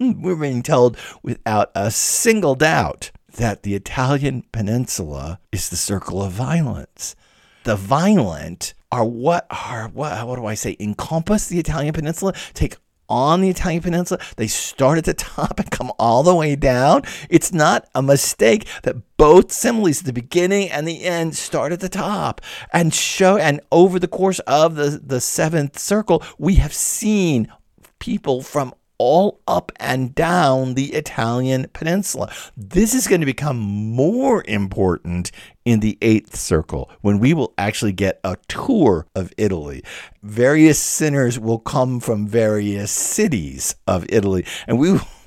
We're, 0.00 0.36
being 0.36 0.62
told 0.62 0.96
without 1.22 1.70
a 1.74 1.90
single 1.90 2.54
doubt 2.54 3.10
that 3.36 3.64
the 3.64 3.74
Italian 3.74 4.44
peninsula 4.52 5.40
is 5.50 5.70
the 5.70 5.76
circle 5.76 6.22
of 6.22 6.32
violence. 6.32 7.16
The 7.64 7.74
violent 7.74 8.74
are 8.92 9.04
what 9.04 9.46
are 9.50 9.88
what 9.88 10.26
what 10.26 10.36
do 10.36 10.46
I 10.46 10.54
say 10.54 10.76
encompass 10.78 11.48
the 11.48 11.58
Italian 11.58 11.92
peninsula, 11.94 12.32
take 12.52 12.76
on 13.08 13.40
the 13.40 13.50
Italian 13.50 13.82
peninsula. 13.82 14.20
They 14.36 14.46
start 14.46 14.98
at 14.98 15.04
the 15.04 15.14
top 15.14 15.58
and 15.58 15.70
come 15.70 15.92
all 15.98 16.22
the 16.22 16.34
way 16.34 16.54
down. 16.54 17.02
It's 17.28 17.52
not 17.52 17.88
a 17.94 18.02
mistake 18.02 18.66
that 18.82 18.96
both 19.16 19.50
similes, 19.50 20.02
the 20.02 20.12
beginning 20.12 20.70
and 20.70 20.86
the 20.86 21.04
end, 21.04 21.36
start 21.36 21.72
at 21.72 21.80
the 21.80 21.88
top 21.88 22.40
and 22.72 22.94
show. 22.94 23.36
And 23.36 23.60
over 23.72 23.98
the 23.98 24.08
course 24.08 24.38
of 24.40 24.76
the, 24.76 25.00
the 25.04 25.20
seventh 25.20 25.78
circle, 25.78 26.22
we 26.38 26.54
have 26.56 26.72
seen 26.72 27.52
people 27.98 28.42
from 28.42 28.74
all 28.98 29.40
up 29.46 29.72
and 29.76 30.14
down 30.14 30.74
the 30.74 30.92
Italian 30.92 31.66
peninsula. 31.72 32.32
This 32.56 32.94
is 32.94 33.06
going 33.06 33.20
to 33.20 33.26
become 33.26 33.58
more 33.58 34.44
important 34.46 35.30
in 35.64 35.80
the 35.80 35.96
eighth 36.02 36.36
circle 36.36 36.90
when 37.00 37.18
we 37.18 37.32
will 37.32 37.54
actually 37.56 37.92
get 37.92 38.20
a 38.22 38.36
tour 38.48 39.06
of 39.14 39.32
Italy. 39.36 39.82
Various 40.22 40.78
sinners 40.78 41.38
will 41.38 41.58
come 41.58 42.00
from 42.00 42.26
various 42.26 42.90
cities 42.90 43.76
of 43.86 44.06
Italy, 44.08 44.46
and 44.66 44.78
we 44.78 44.92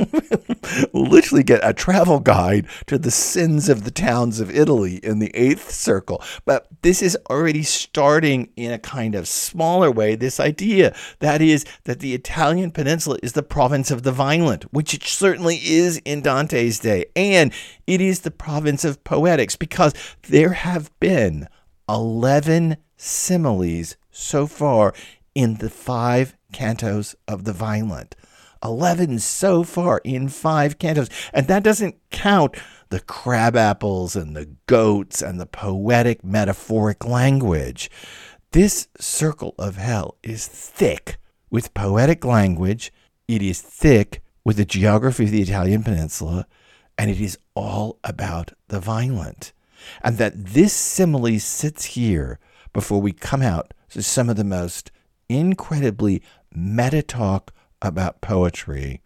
will 0.94 1.10
literally 1.10 1.44
get 1.44 1.60
a 1.64 1.74
travel 1.74 2.20
guide 2.20 2.68
to 2.88 2.98
the 2.98 3.12
sins 3.12 3.70
of 3.70 3.84
the 3.84 3.92
towns 3.92 4.40
of 4.40 4.50
Italy 4.50 4.96
in 4.98 5.20
the 5.20 5.32
eighth 5.36 5.72
circle. 5.72 6.22
But 6.46 6.68
this 6.82 7.02
is 7.02 7.18
already 7.30 7.64
starting 7.64 8.50
in 8.56 8.72
a 8.72 8.80
kind 8.80 9.14
of 9.14 9.28
smaller 9.28 9.92
way 9.92 10.16
this 10.16 10.40
idea 10.40 10.96
that 11.20 11.42
is, 11.42 11.66
that 11.84 12.00
the 12.00 12.14
Italian 12.14 12.72
peninsula 12.72 13.18
is 13.22 13.34
the 13.34 13.44
province 13.44 13.92
of 13.92 14.04
the 14.04 14.12
violent, 14.12 14.64
which 14.74 14.94
it 14.94 15.04
certainly 15.04 15.58
is 15.58 15.98
in 16.06 16.22
Dante's 16.22 16.80
day, 16.80 17.06
and 17.16 17.54
it 17.86 18.02
is 18.02 18.22
the 18.22 18.32
province 18.32 18.84
of 18.84 19.04
poetics 19.04 19.56
because 19.56 19.94
there 20.28 20.54
have 20.54 20.92
been 21.00 21.48
11 21.90 22.78
similes 22.98 23.96
so 24.12 24.48
far 24.48 24.94
in 25.34 25.56
the 25.56 25.70
five 25.70 26.36
cantos 26.54 27.16
of 27.28 27.44
the 27.44 27.54
violent. 27.54 28.16
11 28.64 29.20
so 29.20 29.64
far 29.64 30.02
in 30.04 30.30
five 30.30 30.80
cantos. 30.80 31.10
And 31.34 31.48
that 31.48 31.64
doesn't 31.64 31.96
count 32.10 32.56
the 32.90 33.00
crab 33.00 33.56
apples 33.56 34.16
and 34.16 34.36
the 34.36 34.50
goats 34.66 35.22
and 35.22 35.40
the 35.40 35.46
poetic 35.46 36.24
metaphoric 36.24 37.06
language. 37.06 37.90
This 38.52 38.88
circle 39.00 39.54
of 39.60 39.76
hell 39.76 40.18
is 40.24 40.48
thick 40.48 41.18
with 41.50 41.74
poetic 41.74 42.26
language. 42.26 42.92
It 43.28 43.42
is 43.42 43.62
thick 43.62 44.22
with 44.44 44.58
the 44.58 44.66
geography 44.66 45.26
of 45.26 45.32
the 45.32 45.42
Italian 45.42 45.84
peninsula. 45.84 46.48
And 46.98 47.12
it 47.12 47.22
is 47.22 47.38
all 47.54 48.00
about 48.04 48.54
the 48.70 48.80
violent 48.80 49.54
and 50.02 50.18
that 50.18 50.34
this 50.36 50.74
simile 50.74 51.40
sits 51.40 51.86
here 51.86 52.40
before 52.74 53.02
we 53.02 53.12
come 53.12 53.42
out 53.42 53.74
to 53.90 54.04
some 54.04 54.30
of 54.30 54.36
the 54.36 54.44
most 54.44 54.92
incredibly 55.30 56.22
meta 56.54 57.02
talk 57.02 57.54
about 57.82 58.22
poetry. 58.22 59.02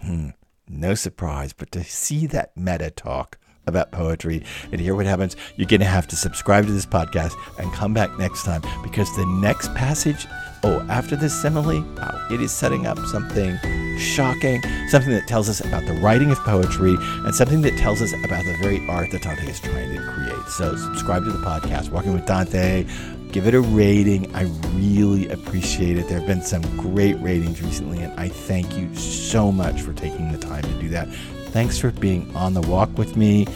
Hmm, 0.00 0.30
no 0.68 0.94
surprise, 0.94 1.52
but 1.52 1.70
to 1.72 1.84
see 1.84 2.26
that 2.28 2.56
meta 2.56 2.90
talk 2.90 3.38
about 3.66 3.92
poetry 3.92 4.44
and 4.72 4.80
hear 4.80 4.94
what 4.94 5.06
happens, 5.06 5.36
you're 5.56 5.68
going 5.68 5.80
to 5.80 5.86
have 5.86 6.06
to 6.08 6.16
subscribe 6.16 6.66
to 6.66 6.72
this 6.72 6.86
podcast 6.86 7.34
and 7.58 7.72
come 7.72 7.94
back 7.94 8.10
next 8.18 8.44
time 8.44 8.62
because 8.82 9.14
the 9.16 9.26
next 9.26 9.72
passage, 9.74 10.26
oh, 10.62 10.86
after 10.88 11.16
this 11.16 11.40
simile, 11.40 11.82
wow, 11.96 12.28
it 12.30 12.40
is 12.40 12.52
setting 12.52 12.86
up 12.86 12.98
something 13.06 13.58
shocking, 13.98 14.62
something 14.88 15.10
that 15.10 15.26
tells 15.26 15.48
us 15.48 15.60
about 15.60 15.84
the 15.86 15.92
writing 15.94 16.30
of 16.30 16.38
poetry, 16.38 16.96
and 16.98 17.34
something 17.34 17.62
that 17.62 17.76
tells 17.76 18.00
us 18.00 18.12
about 18.24 18.44
the 18.44 18.56
very 18.60 18.86
art 18.88 19.10
that 19.10 19.22
Dante 19.22 19.48
is 19.48 19.60
trying 19.60 19.94
to 19.94 20.02
create. 20.02 20.46
So, 20.48 20.76
subscribe 20.76 21.24
to 21.24 21.30
the 21.30 21.38
podcast, 21.38 21.90
Walking 21.90 22.12
with 22.12 22.26
Dante. 22.26 22.86
Give 23.30 23.46
it 23.46 23.54
a 23.54 23.60
rating. 23.60 24.34
I 24.34 24.42
really 24.74 25.28
appreciate 25.28 25.96
it. 25.96 26.08
There 26.08 26.18
have 26.18 26.26
been 26.26 26.42
some 26.42 26.62
great 26.76 27.14
ratings 27.20 27.62
recently, 27.62 28.00
and 28.00 28.18
I 28.18 28.28
thank 28.28 28.76
you 28.76 28.92
so 28.96 29.52
much 29.52 29.82
for 29.82 29.92
taking 29.92 30.32
the 30.32 30.38
time 30.38 30.62
to 30.62 30.72
do 30.80 30.88
that. 30.88 31.08
Thanks 31.50 31.78
for 31.78 31.92
being 31.92 32.34
on 32.34 32.54
the 32.54 32.62
walk 32.62 32.96
with 32.98 33.16
me. 33.16 33.46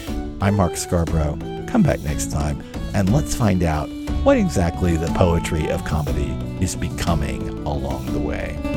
I'm 0.40 0.56
Mark 0.56 0.76
Scarborough. 0.76 1.38
Come 1.66 1.82
back 1.82 2.00
next 2.00 2.30
time, 2.30 2.62
and 2.94 3.12
let's 3.12 3.34
find 3.34 3.64
out 3.64 3.88
what 4.22 4.36
exactly 4.36 4.96
the 4.96 5.08
poetry 5.08 5.68
of 5.70 5.84
comedy 5.84 6.36
is 6.64 6.74
becoming 6.74 7.46
along 7.66 8.06
the 8.06 8.18
way. 8.18 8.73